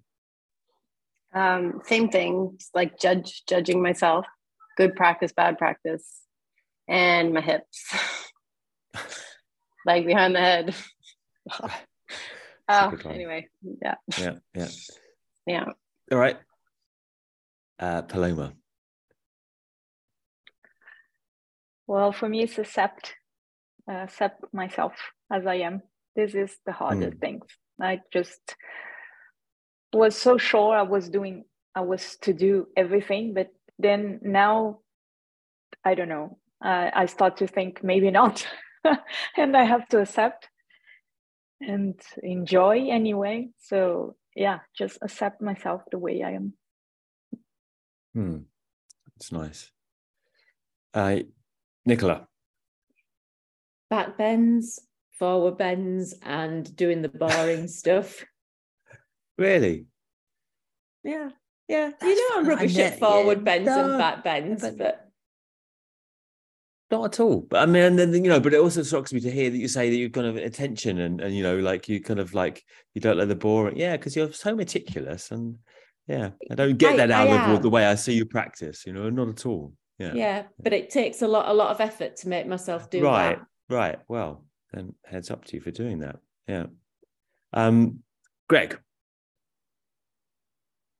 [1.32, 4.26] Um, same thing, just like judge judging myself.
[4.76, 6.22] Good practice, bad practice,
[6.88, 7.94] and my hips,
[9.86, 10.74] like behind the head.
[12.68, 13.46] oh, anyway,
[13.80, 14.68] yeah, yeah, yeah.
[15.46, 15.64] yeah.
[16.10, 16.38] All right,
[17.78, 18.52] uh, Paloma.
[21.86, 23.14] Well, for me, it's accept,
[23.88, 24.94] accept myself
[25.30, 25.82] as I am.
[26.14, 27.20] This is the hardest Mm.
[27.20, 27.42] thing.
[27.80, 28.56] I just
[29.92, 34.80] was so sure I was doing, I was to do everything, but then now,
[35.84, 36.38] I don't know.
[36.64, 38.46] Uh, I start to think maybe not,
[39.36, 40.48] and I have to accept
[41.60, 43.48] and enjoy anyway.
[43.58, 46.54] So yeah, just accept myself the way I am.
[48.14, 48.38] Hmm,
[49.16, 49.70] it's nice.
[50.94, 51.18] Uh,
[51.84, 52.26] Nicola.
[53.90, 54.80] Back bends,
[55.18, 58.24] forward bends, and doing the boring stuff.
[59.38, 59.86] Really?
[61.04, 61.30] Yeah,
[61.68, 61.90] yeah.
[62.02, 65.02] You know, I'm rubbish at forward yeah, bends no, and back bends, but- but
[66.90, 67.40] Not at all.
[67.48, 69.58] But I mean, and then you know, but it also shocks me to hear that
[69.58, 72.32] you say that you're kind of attention and and you know, like you kind of
[72.34, 72.62] like
[72.94, 73.76] you don't let the boring.
[73.76, 75.58] Yeah, because you're so meticulous and
[76.08, 78.86] yeah, I don't get I- that out I of the way I see you practice.
[78.86, 79.72] You know, not at all.
[79.98, 80.12] Yeah.
[80.14, 80.42] yeah.
[80.62, 83.38] but it takes a lot, a lot of effort to make myself do right.
[83.38, 83.46] that.
[83.68, 83.98] Right.
[84.08, 86.16] Well, then heads up to you for doing that.
[86.46, 86.66] Yeah.
[87.52, 88.00] Um,
[88.48, 88.78] Greg.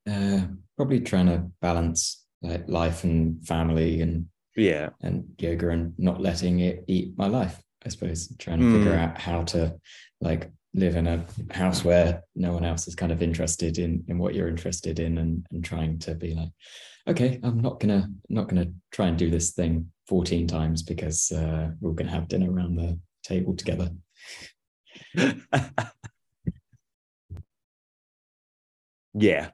[0.08, 0.42] Uh,
[0.76, 4.90] probably trying to balance like life and family and Yeah.
[5.02, 7.60] and yoga and not letting it eat my life.
[7.84, 8.98] I suppose trying to figure Mm.
[8.98, 9.78] out how to
[10.20, 14.18] like live in a house where no one else is kind of interested in in
[14.18, 16.50] what you're interested in and and trying to be like
[17.08, 21.70] okay i'm not gonna not gonna try and do this thing 14 times because uh,
[21.80, 23.90] we're gonna have dinner around the table together
[29.14, 29.50] yeah.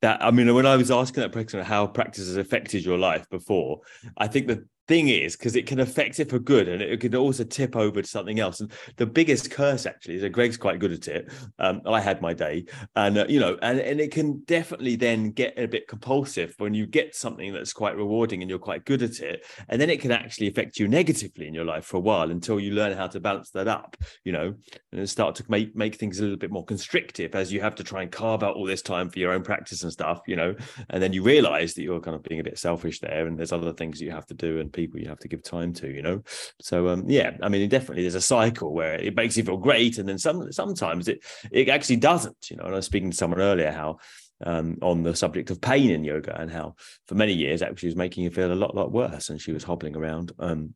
[0.00, 3.28] That I mean, when I was asking that question how practice has affected your life
[3.30, 3.80] before,
[4.16, 7.14] I think the thing is because it can affect it for good and it could
[7.14, 8.60] also tip over to something else.
[8.60, 11.32] And the biggest curse actually is that Greg's quite good at it.
[11.58, 15.30] Um, I had my day, and uh, you know, and and it can definitely then
[15.30, 19.02] get a bit compulsive when you get something that's quite rewarding and you're quite good
[19.02, 22.00] at it, and then it can actually affect you negatively in your life for a
[22.00, 23.96] while until you learn how to balance that up.
[24.24, 24.54] You know,
[24.92, 27.84] and start to make make things a little bit more constrictive as you have to
[27.84, 30.20] try and carve out all this time for your own practice and stuff.
[30.26, 30.54] You know,
[30.90, 33.52] and then you realize that you're kind of being a bit selfish there, and there's
[33.52, 35.88] other things you have to do and people you have to give time to.
[35.88, 36.22] You know,
[36.60, 39.98] so um, yeah, I mean, definitely there's a cycle where it makes you feel great,
[39.98, 42.50] and then some sometimes it it actually doesn't.
[42.50, 43.98] You know, and I was speaking to someone earlier how.
[44.44, 46.74] Um, on the subject of pain in yoga and how
[47.06, 49.62] for many years actually was making you feel a lot lot worse and she was
[49.62, 50.74] hobbling around um,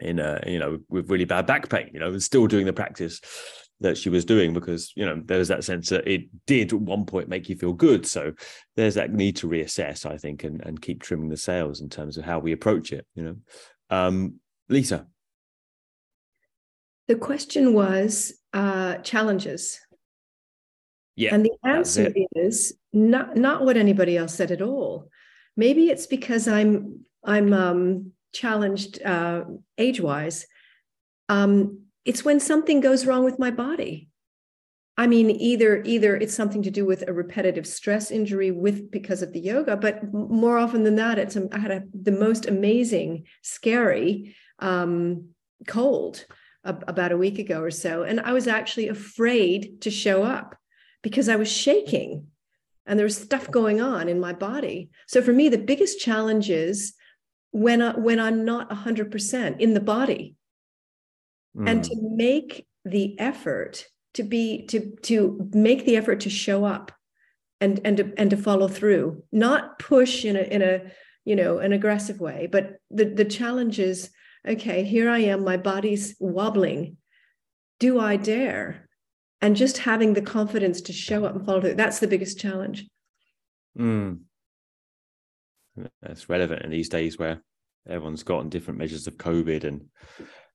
[0.00, 2.72] in a you know with really bad back pain you know and still doing the
[2.72, 3.20] practice
[3.80, 6.80] that she was doing because you know there was that sense that it did at
[6.80, 8.32] one point make you feel good so
[8.74, 12.16] there's that need to reassess i think and, and keep trimming the sails in terms
[12.16, 13.36] of how we approach it you know
[13.90, 14.34] um
[14.68, 15.06] lisa
[17.08, 19.78] The question was uh, challenges.
[21.14, 25.08] yeah and the answer is not not what anybody else said at all.
[25.56, 29.44] Maybe it's because I'm I'm um, challenged uh,
[29.78, 30.46] age wise.
[31.28, 34.08] Um, it's when something goes wrong with my body.
[34.96, 39.20] I mean, either either it's something to do with a repetitive stress injury with because
[39.20, 43.26] of the yoga, but more often than that, it's I had a, the most amazing,
[43.42, 45.30] scary um,
[45.66, 46.24] cold
[46.64, 50.56] about a week ago or so, and I was actually afraid to show up
[51.02, 52.28] because I was shaking
[52.86, 54.90] and there was stuff going on in my body.
[55.06, 56.94] So for me, the biggest challenge is
[57.50, 60.36] when I, when I'm not 100% in the body
[61.58, 61.88] and Mm.
[61.88, 66.92] to make the effort to be to to make the effort to show up
[67.60, 70.90] and and to, and to follow through not push in a in a
[71.24, 74.10] you know an aggressive way but the the challenge is
[74.46, 76.96] okay here i am my body's wobbling
[77.78, 78.88] do i dare
[79.40, 82.86] and just having the confidence to show up and follow through that's the biggest challenge
[83.78, 84.20] Mm.
[86.00, 87.42] That's relevant in these days where
[87.86, 89.82] everyone's gotten different measures of COVID and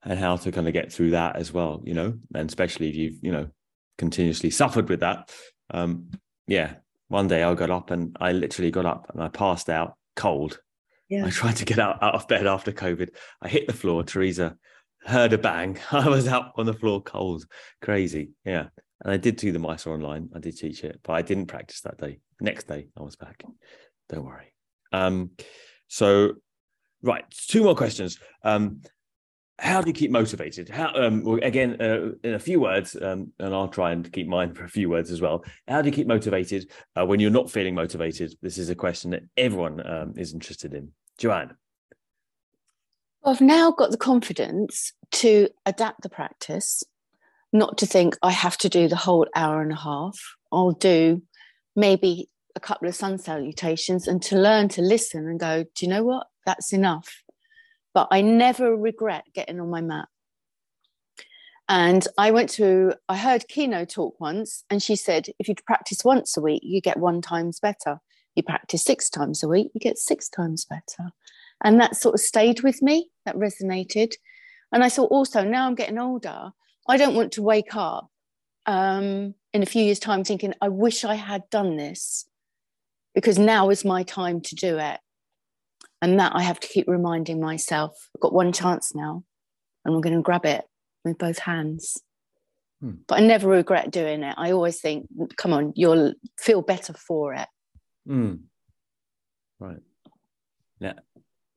[0.03, 2.95] and how to kind of get through that as well, you know, and especially if
[2.95, 3.47] you've, you know,
[3.97, 5.31] continuously suffered with that.
[5.69, 6.09] Um,
[6.47, 6.75] yeah.
[7.07, 10.59] One day I got up and I literally got up and I passed out cold.
[11.09, 13.09] yeah I tried to get out, out of bed after COVID.
[13.41, 14.03] I hit the floor.
[14.03, 14.55] Teresa
[15.05, 15.77] heard a bang.
[15.91, 17.45] I was out on the floor cold.
[17.81, 18.31] Crazy.
[18.45, 18.67] Yeah.
[19.03, 20.29] And I did do the Mysore online.
[20.35, 22.19] I did teach it, but I didn't practice that day.
[22.39, 23.43] Next day I was back.
[24.09, 24.53] Don't worry.
[24.91, 25.31] Um,
[25.87, 26.33] so
[27.01, 28.19] right, two more questions.
[28.43, 28.81] Um,
[29.61, 30.69] how do you keep motivated?
[30.69, 34.55] How um, again uh, in a few words, um, and I'll try and keep mine
[34.55, 35.45] for a few words as well.
[35.67, 38.33] How do you keep motivated uh, when you're not feeling motivated?
[38.41, 40.91] This is a question that everyone um, is interested in.
[41.19, 41.55] Joanne.
[43.23, 46.83] I've now got the confidence to adapt the practice,
[47.53, 50.19] not to think I have to do the whole hour and a half.
[50.51, 51.21] I'll do
[51.75, 55.87] maybe a couple of sun salutations and to learn to listen and go, do you
[55.87, 56.25] know what?
[56.47, 57.20] That's enough.
[57.93, 60.07] But I never regret getting on my mat.
[61.67, 66.03] And I went to, I heard Kino talk once, and she said, if you practice
[66.03, 67.99] once a week, you get one times better.
[68.35, 71.11] You practice six times a week, you get six times better.
[71.63, 74.13] And that sort of stayed with me, that resonated.
[74.71, 76.51] And I thought also, now I'm getting older,
[76.87, 78.09] I don't want to wake up
[78.65, 82.25] um, in a few years' time thinking, I wish I had done this
[83.13, 84.99] because now is my time to do it.
[86.01, 89.23] And that I have to keep reminding myself, I've got one chance now
[89.85, 90.65] and I'm going to grab it
[91.05, 92.01] with both hands.
[92.81, 92.93] Hmm.
[93.07, 94.35] But I never regret doing it.
[94.37, 97.47] I always think, come on, you'll feel better for it.
[98.09, 98.41] Mm.
[99.59, 99.79] Right.
[100.79, 100.93] Now,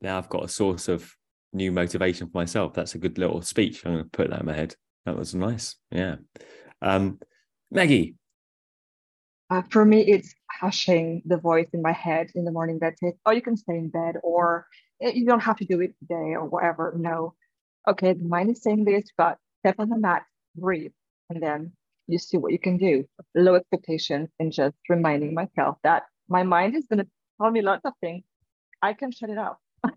[0.01, 1.11] now I've got a source of
[1.51, 2.73] new motivation for myself.
[2.73, 3.83] That's a good little speech.
[3.83, 4.75] I'm going to put that in my head.
[5.05, 5.75] That was nice.
[5.91, 6.17] Yeah.
[6.81, 7.19] Um,
[7.71, 8.15] Maggie.
[9.49, 13.13] Uh, for me, it's hushing the voice in my head in the morning that says,
[13.25, 14.67] "Oh, you can stay in bed," or
[15.01, 16.93] "Eh, "You don't have to do it today," or whatever.
[16.97, 17.35] No,
[17.87, 20.25] okay, the mind is saying this, but step on the mat,
[20.55, 20.93] breathe,
[21.29, 21.73] and then
[22.07, 23.07] you see what you can do.
[23.35, 27.07] Low expectations and just reminding myself that my mind is going to
[27.39, 28.23] tell me lots of things.
[28.81, 29.57] I can shut it off.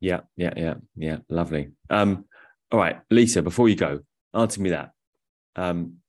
[0.00, 1.18] Yeah, yeah, yeah, yeah.
[1.28, 1.72] Lovely.
[1.90, 2.24] Um,
[2.72, 4.00] all right, Lisa, before you go,
[4.32, 4.92] answer me that.
[5.56, 5.99] Um,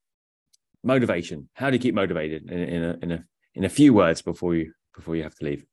[0.83, 1.49] motivation.
[1.53, 3.25] How do you keep motivated in, in a in a
[3.55, 5.65] in a few words before you before you have to leave?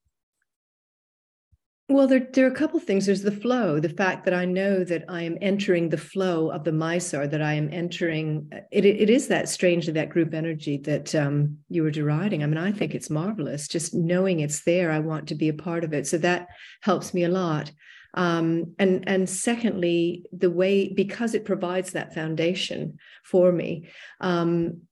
[1.90, 3.06] Well, there, there are a couple of things.
[3.06, 6.64] There's the flow, the fact that I know that I am entering the flow of
[6.64, 8.52] the Mysore, that I am entering.
[8.70, 12.42] It, it is that strangely that group energy that um, you were deriding.
[12.42, 13.68] I mean, I think it's marvelous.
[13.68, 16.06] Just knowing it's there, I want to be a part of it.
[16.06, 16.48] So that
[16.82, 17.72] helps me a lot.
[18.12, 23.88] Um, and and secondly, the way because it provides that foundation for me,
[24.20, 24.82] um,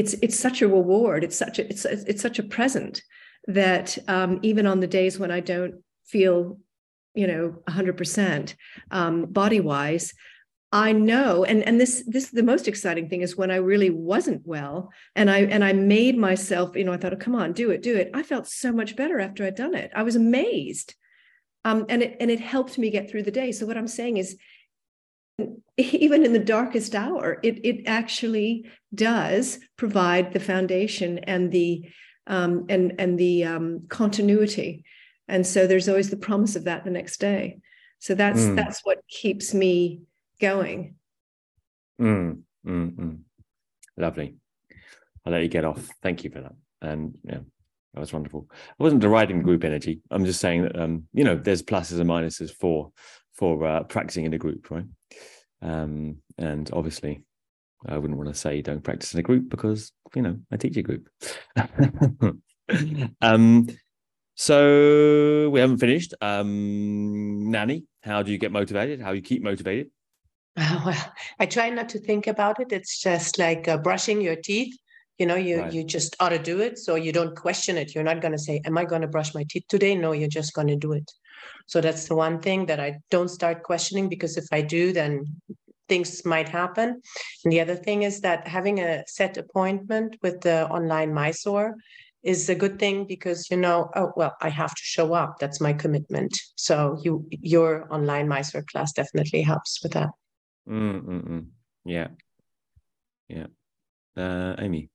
[0.00, 1.24] it's it's such a reward.
[1.24, 3.02] It's such a it's it's such a present
[3.46, 5.74] that um, even on the days when I don't
[6.06, 6.58] feel
[7.14, 8.54] you know 100%
[8.90, 10.14] um, body wise
[10.72, 14.40] i know and and this this the most exciting thing is when i really wasn't
[14.46, 17.72] well and i and i made myself you know i thought oh, come on do
[17.72, 18.08] it do it.
[18.14, 19.90] I felt so much better after i'd done it.
[19.94, 20.94] I was amazed.
[21.64, 23.50] Um, and it and it helped me get through the day.
[23.50, 24.36] So what i'm saying is
[25.76, 31.88] even in the darkest hour it it actually does provide the foundation and the
[32.26, 34.84] um, and and the um, continuity.
[35.28, 37.58] And so there's always the promise of that the next day.
[37.98, 38.56] So that's mm.
[38.56, 40.02] that's what keeps me
[40.40, 40.94] going.
[42.00, 43.18] Mm, mm,
[43.96, 44.36] lovely.
[45.26, 45.88] I'll let you get off.
[46.02, 46.54] Thank you for that.
[46.80, 47.40] And yeah
[47.94, 48.46] that was wonderful.
[48.50, 50.00] I wasn't deriding group energy.
[50.10, 52.92] I'm just saying that um you know there's pluses and minuses for
[53.40, 54.84] for uh, practicing in a group right
[55.62, 57.24] um and obviously
[57.86, 60.76] i wouldn't want to say don't practice in a group because you know i teach
[60.76, 61.08] a group
[63.22, 63.66] um
[64.40, 66.14] so we haven't finished.
[66.22, 68.98] Um, Nanny, how do you get motivated?
[68.98, 69.90] How you keep motivated?
[70.56, 72.72] Uh, well, I try not to think about it.
[72.72, 74.74] It's just like uh, brushing your teeth.
[75.18, 75.70] You know, you Right.
[75.70, 77.94] you just ought to do it, so you don't question it.
[77.94, 80.36] You're not going to say, "Am I going to brush my teeth today?" No, you're
[80.40, 81.12] just going to do it.
[81.66, 85.24] So that's the one thing that I don't start questioning because if I do, then
[85.88, 87.02] things might happen.
[87.44, 91.74] And the other thing is that having a set appointment with the online Mysore
[92.22, 95.38] is a good thing because you know, oh well, I have to show up.
[95.40, 96.38] That's my commitment.
[96.54, 100.10] So you your online Mysore class definitely helps with that.
[100.68, 101.46] Mm, mm, mm.
[101.84, 102.08] Yeah,
[103.28, 103.46] yeah.
[104.16, 104.90] Uh, Amy.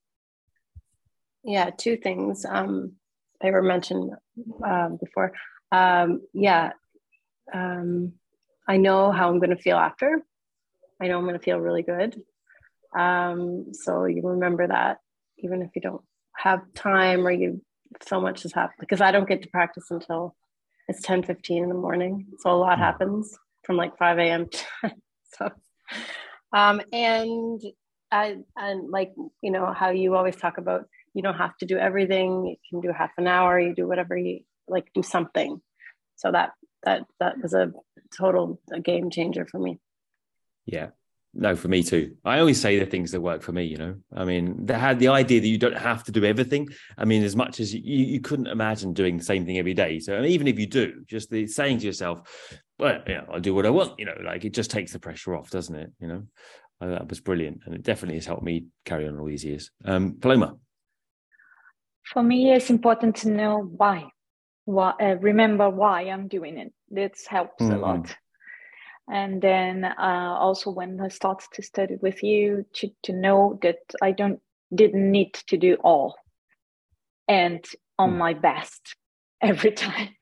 [1.43, 2.45] Yeah, two things.
[2.45, 2.93] Um,
[3.41, 4.11] they were mentioned
[4.63, 5.31] um, before.
[5.72, 6.72] Um, yeah,
[7.53, 8.13] um,
[8.68, 10.24] I know how I'm going to feel after.
[11.01, 12.22] I know I'm going to feel really good.
[12.97, 14.99] Um, so you remember that,
[15.39, 16.01] even if you don't
[16.38, 17.61] have time or you
[18.01, 18.78] so much has happened.
[18.80, 20.36] Because I don't get to practice until
[20.88, 22.28] it's 10 15 in the morning.
[22.39, 24.49] So a lot happens from like 5 a.m.
[25.34, 25.51] so,
[26.53, 27.61] um, and
[28.11, 31.78] I, and like, you know, how you always talk about you don't have to do
[31.78, 32.45] everything.
[32.45, 35.61] You can do half an hour, you do whatever you like, do something.
[36.16, 36.51] So that,
[36.84, 37.72] that, that was a
[38.18, 39.80] total a game changer for me.
[40.66, 40.89] Yeah.
[41.38, 42.16] No, for me too.
[42.24, 43.95] I always say the things that work for me, you know.
[44.16, 46.70] I mean, they had the idea that you don't have to do everything.
[46.97, 49.99] I mean, as much as you, you couldn't imagine doing the same thing every day.
[49.99, 52.22] So even if you do, just the saying to yourself,
[52.80, 55.36] well, yeah, I'll do what I want, you know, like it just takes the pressure
[55.36, 55.91] off, doesn't it?
[55.99, 56.24] You know,
[56.80, 57.61] Uh, that was brilliant.
[57.66, 59.72] And it definitely has helped me carry on all these years.
[59.84, 60.55] Um, Paloma.
[62.13, 64.05] For me, it's important to know why.
[64.66, 66.74] Why uh, remember why I'm doing it.
[66.91, 67.80] That helps a Mhm.
[67.82, 68.16] lot.
[69.07, 73.80] And then uh, also when I started to study with you, to to know that
[74.01, 74.41] I don't
[74.74, 76.16] didn't need to do all,
[77.28, 77.63] and
[77.97, 78.18] on Mm.
[78.18, 78.95] my best
[79.41, 80.16] every time.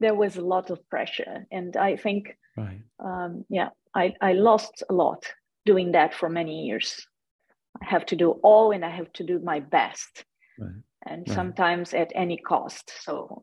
[0.00, 2.80] There was a lot of pressure, and I think Right.
[2.98, 5.24] um, yeah, I, I lost a lot
[5.66, 7.06] doing that for many years.
[7.82, 10.24] I have to do all and I have to do my best,
[10.58, 10.82] Right.
[11.06, 11.34] and Right.
[11.34, 12.90] sometimes at any cost.
[13.02, 13.42] So,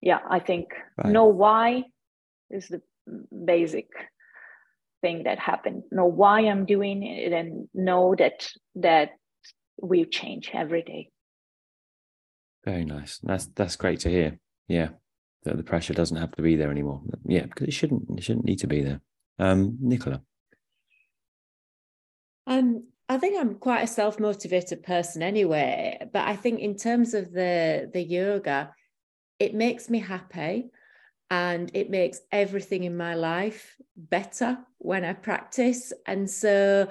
[0.00, 1.12] yeah, I think Right.
[1.12, 1.84] know why
[2.50, 2.82] is the
[3.44, 3.88] basic
[5.00, 5.84] thing that happened.
[5.90, 9.10] Know why I'm doing it and know that that
[9.80, 11.10] will change every day.
[12.64, 13.18] Very nice.
[13.18, 14.38] That's that's great to hear.
[14.66, 14.90] Yeah.
[15.44, 17.02] That the pressure doesn't have to be there anymore.
[17.24, 19.00] Yeah, because it shouldn't it shouldn't need to be there.
[19.38, 20.22] Um, Nicola.
[22.46, 27.32] Um, I think I'm quite a self-motivated person anyway, but I think in terms of
[27.32, 28.74] the the yoga,
[29.38, 30.70] it makes me happy
[31.30, 35.92] and it makes everything in my life better when I practice.
[36.06, 36.88] And so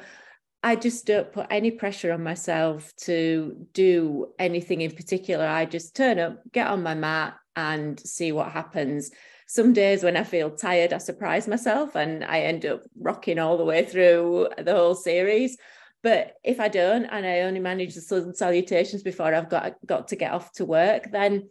[0.63, 5.45] I just don't put any pressure on myself to do anything in particular.
[5.45, 9.11] I just turn up, get on my mat, and see what happens.
[9.49, 13.57] some days when I feel tired, I surprise myself and I end up rocking all
[13.57, 15.57] the way through the whole series.
[16.03, 20.09] But if I don't and I only manage the southern salutations before I've got got
[20.09, 21.49] to get off to work, then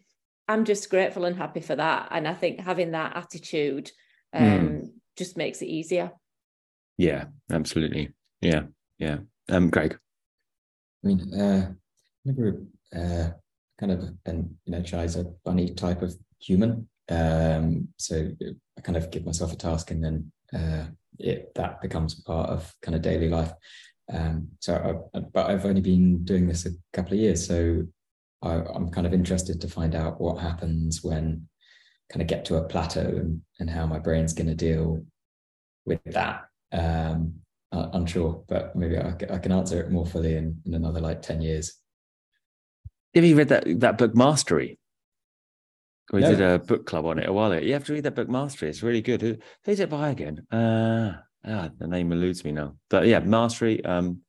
[0.48, 2.08] I'm just grateful and happy for that.
[2.10, 3.90] And I think having that attitude
[4.32, 4.90] um, Mm.
[5.16, 6.12] just makes it easier.
[6.98, 8.12] Yeah, absolutely.
[8.40, 8.62] Yeah,
[8.98, 9.18] yeah.
[9.48, 9.98] Um, Greg.
[11.04, 11.72] I mean, uh,
[12.24, 12.62] never
[12.94, 13.30] uh,
[13.78, 16.88] kind of an energizer bunny type of human.
[17.08, 18.30] Um, so
[18.76, 20.86] I kind of give myself a task and then uh,
[21.18, 23.52] it that becomes part of kind of daily life.
[24.12, 27.82] Um, so, I, but I've only been doing this a couple of years, so
[28.42, 31.48] I, I'm kind of interested to find out what happens when
[32.10, 35.04] kind of get to a plateau and, and how my brain's going to deal
[35.84, 36.44] with that.
[36.72, 37.34] Um,
[37.72, 41.42] uh, unsure, but maybe I can answer it more fully in, in another like 10
[41.42, 41.74] years.
[43.14, 44.78] Have you read that that book Mastery?
[46.12, 46.30] We No.
[46.30, 47.64] did a book club on it a while ago.
[47.64, 48.68] You have to read that book Mastery.
[48.68, 49.20] It's really good.
[49.22, 50.46] Who, who's it by again?
[50.52, 51.14] Uh,
[51.44, 52.76] ah, the name eludes me now.
[52.90, 53.84] But yeah, Mastery.
[53.84, 54.20] Um,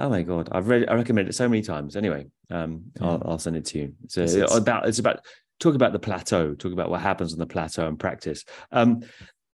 [0.00, 0.88] oh my god, I've read.
[0.88, 1.96] I recommend it so many times.
[1.96, 3.94] Anyway, um, I'll, I'll send it to you.
[4.08, 5.20] So Yes, it's- about it's about
[5.58, 6.54] talk about the plateau.
[6.54, 8.44] Talk about what happens on the plateau and practice.
[8.72, 9.02] Um,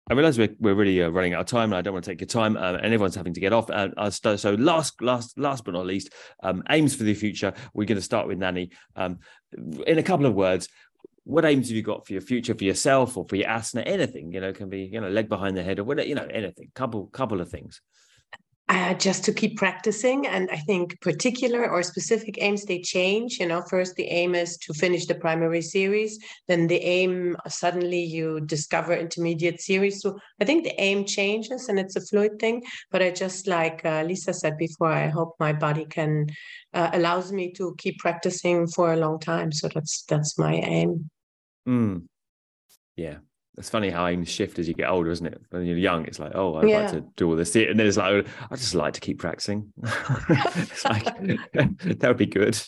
[0.09, 2.11] I realize we're, we're really uh, running out of time, and I don't want to
[2.13, 2.57] take your time.
[2.57, 3.69] Um, and everyone's having to get off.
[3.69, 6.11] Uh, uh, so, so last, last, last but not least,
[6.45, 7.53] um, aims for the future.
[7.75, 8.71] We're going to start with Nanny.
[8.95, 9.19] Um,
[9.85, 10.69] in a couple of words,
[11.25, 13.83] what aims have you got for your future, for yourself, or for your asana?
[13.85, 16.29] Anything, you know, can be you know leg behind the head or whatever, you know,
[16.33, 16.71] anything.
[16.77, 17.81] Couple, couple of things.
[18.69, 20.27] Uh, just to keep practicing.
[20.27, 23.39] And I think particular or specific aims they change.
[23.39, 28.03] You know, first the aim is to finish the primary series, then the aim suddenly
[28.03, 30.03] you discover intermediate series.
[30.03, 32.64] So I think the aim changes and it's a fluid thing.
[32.91, 36.27] But I just like uh, Lisa said before, I hope my body can
[36.75, 39.53] uh, allows me to keep practicing for a long time.
[39.53, 41.09] So that's that's my aim.
[41.69, 42.07] Mm.
[42.97, 43.19] Yeah.
[43.59, 45.41] It's funny how aims shift as you get older, isn't it?
[45.49, 47.55] When you're young, it's like, oh, I'd like to do all this.
[47.57, 49.73] And then it's like, I just like to keep practicing.
[49.83, 51.05] it's like,
[51.55, 52.61] that would be good.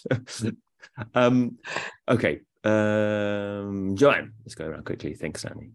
[1.14, 1.58] um,
[2.08, 2.40] okay.
[2.64, 5.12] Um, Joanne, let's go around quickly.
[5.12, 5.72] Thanks, Annie.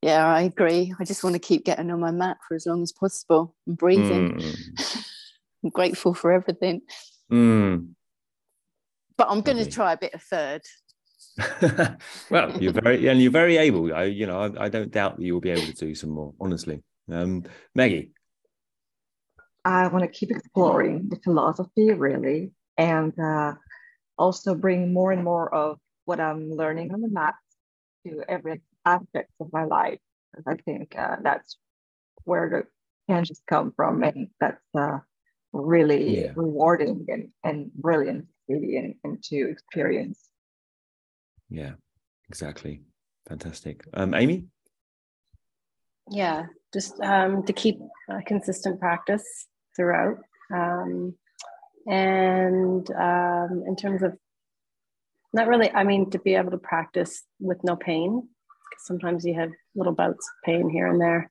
[0.00, 0.94] Yeah, I agree.
[0.98, 3.76] I just want to keep getting on my mat for as long as possible and
[3.76, 4.36] breathing.
[4.38, 5.04] Mm.
[5.62, 6.80] I'm grateful for everything.
[7.30, 7.90] Mm.
[9.18, 10.62] But I'm going to try a bit of third.
[12.30, 13.94] Well, you're very, and you're very able.
[13.94, 16.10] I, you know, I, I don't doubt that you will be able to do some
[16.10, 16.82] more, honestly.
[17.10, 18.12] Um, Maggie.
[19.64, 23.54] I want to keep exploring the philosophy really, and uh,
[24.16, 27.34] also bring more and more of what I'm learning on the mat
[28.06, 29.98] to every aspect of my life.
[30.46, 31.58] I think uh, that's
[32.24, 34.98] where the changes come from, and that's uh,
[35.52, 36.32] really Yeah.
[36.36, 40.29] rewarding and, and brilliant really and, and to experience.
[41.50, 41.72] Yeah,
[42.28, 42.82] exactly.
[43.28, 43.84] Fantastic.
[43.94, 44.44] Um, Amy.
[46.10, 47.78] yeah just um, to keep
[48.08, 49.46] a consistent practice
[49.76, 50.18] throughout
[50.52, 51.14] um,
[51.86, 54.16] and um, in terms of
[55.32, 59.34] not really i mean to be able to practice with no pain 'cause sometimes you
[59.34, 61.30] have little bouts of pain here and there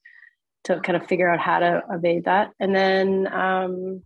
[0.66, 4.04] to kind of figure out how to evade that and then um,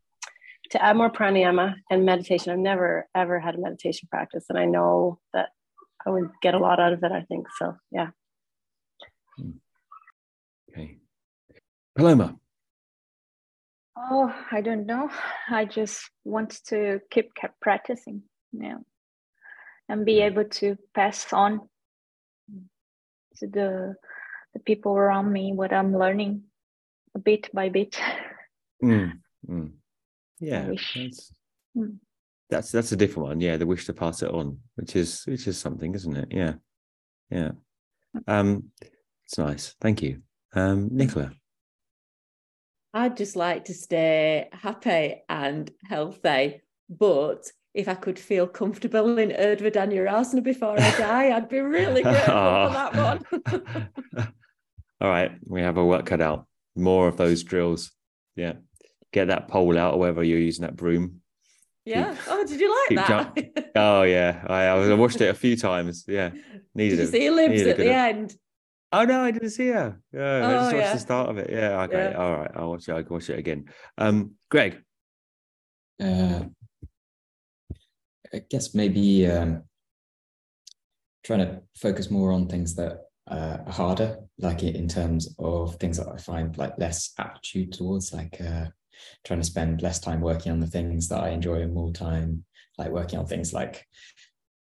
[0.71, 4.65] to add more pranayama and meditation i've never ever had a meditation practice and i
[4.65, 5.49] know that
[6.05, 8.09] i would get a lot out of it i think so yeah
[10.73, 10.97] Okay.
[11.95, 12.35] Paloma.
[13.95, 15.09] Oh, I don't know.
[15.49, 18.79] I just want to keep kept practicing now
[19.87, 21.69] and be able to pass on
[23.37, 23.95] to the
[24.53, 26.43] the people around me what I'm learning
[27.23, 27.99] bit by bit.
[28.83, 29.19] Mm,
[29.49, 29.71] mm.
[30.39, 31.31] Yeah, that's,
[31.77, 31.97] Mm.
[32.53, 33.41] That's that's a different one.
[33.41, 36.27] Yeah, the wish to pass it on, which is which is something, isn't it?
[36.31, 36.53] Yeah,
[37.29, 37.51] yeah.
[38.27, 38.65] Um,
[39.25, 39.75] it's nice.
[39.81, 40.21] Thank you,
[40.53, 41.31] um, Nicola.
[42.93, 49.29] I'd just like to stay happy and healthy, but if I could feel comfortable in
[49.29, 52.95] Urdhva Dhanurasana before I die, I'd be really grateful for that
[53.65, 53.89] one.
[55.01, 56.45] All right, we have our work cut out.
[56.75, 57.91] More of those drills.
[58.35, 58.53] Yeah,
[59.11, 61.22] get that pole out, or wherever you're using that broom.
[61.85, 62.15] Yeah.
[62.27, 63.71] Oh, did you like keep that?
[63.75, 66.05] Oh yeah, I, I watched it a few times.
[66.07, 66.29] Yeah,
[66.75, 67.11] needed did you it.
[67.11, 68.35] see Libs needed at the of- end?
[68.91, 69.99] Oh no, I didn't see her.
[70.13, 70.93] Yeah, I Oh, just watched yeah.
[70.93, 71.49] the start of it.
[71.49, 72.17] Yeah, okay, Yeah.
[72.17, 72.51] all right.
[72.55, 72.91] I'll watch it.
[72.93, 73.65] I'll watch it again.
[73.97, 74.81] Um, Greg.
[75.99, 76.43] Uh,
[78.33, 79.63] I guess maybe um,
[81.23, 85.75] trying to focus more on things that uh, are harder, like in in terms of
[85.77, 88.65] things that I find like less aptitude towards, like uh,
[89.23, 92.45] trying to spend less time working on the things that I enjoy and more time
[92.77, 93.85] like working on things like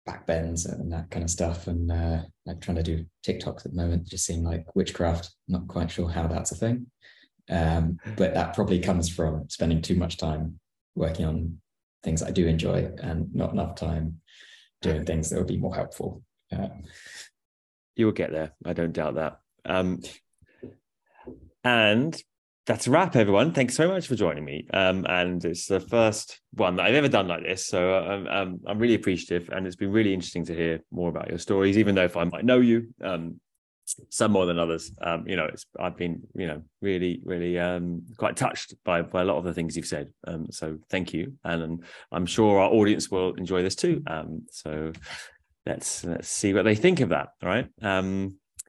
[0.08, 1.68] backbends and that kind of stuff.
[1.68, 5.32] And uh, like trying to do tic tocs at the moment just seem like witchcraft.
[5.48, 6.88] Not quite sure how that's a thing.
[7.50, 10.60] Um, but that probably comes from spending too much time
[10.96, 11.58] working on
[12.04, 14.22] things I do enjoy and not enough time
[14.82, 16.24] doing things that would be more helpful.
[16.52, 16.70] Uh,
[17.96, 18.54] You will get there.
[18.66, 19.40] I don't doubt that.
[19.66, 20.02] Um,
[21.64, 22.22] and
[22.70, 23.52] that's a wrap, everyone.
[23.52, 24.68] Thanks so much for joining me.
[24.72, 27.66] Um, and it's the first one that I've ever done like this.
[27.66, 29.50] So um, um, I'm really appreciative.
[29.50, 32.26] And it's been really interesting to hear more about your stories, even though if I
[32.26, 33.40] might know you, um,
[34.10, 34.92] some more than others.
[35.02, 39.24] Um, you know, it's I've been, you know, really, really um, quite touched by by
[39.24, 40.14] a lot of the things you've said.
[40.52, 44.04] So thank you, and, I'm sure our audience will enjoy this too.
[44.52, 44.92] So
[45.66, 47.30] let's let's see what they think of that.
[47.42, 47.68] All right.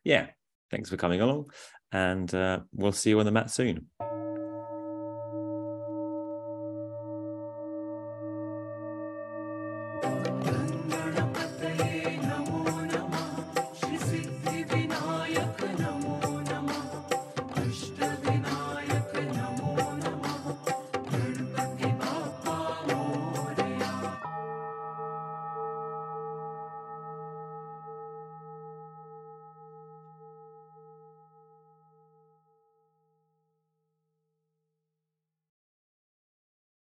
[0.05, 0.29] Yeah.
[0.71, 1.51] Thanks for coming along,
[1.93, 3.87] and uh, we'll see you on the mat soon.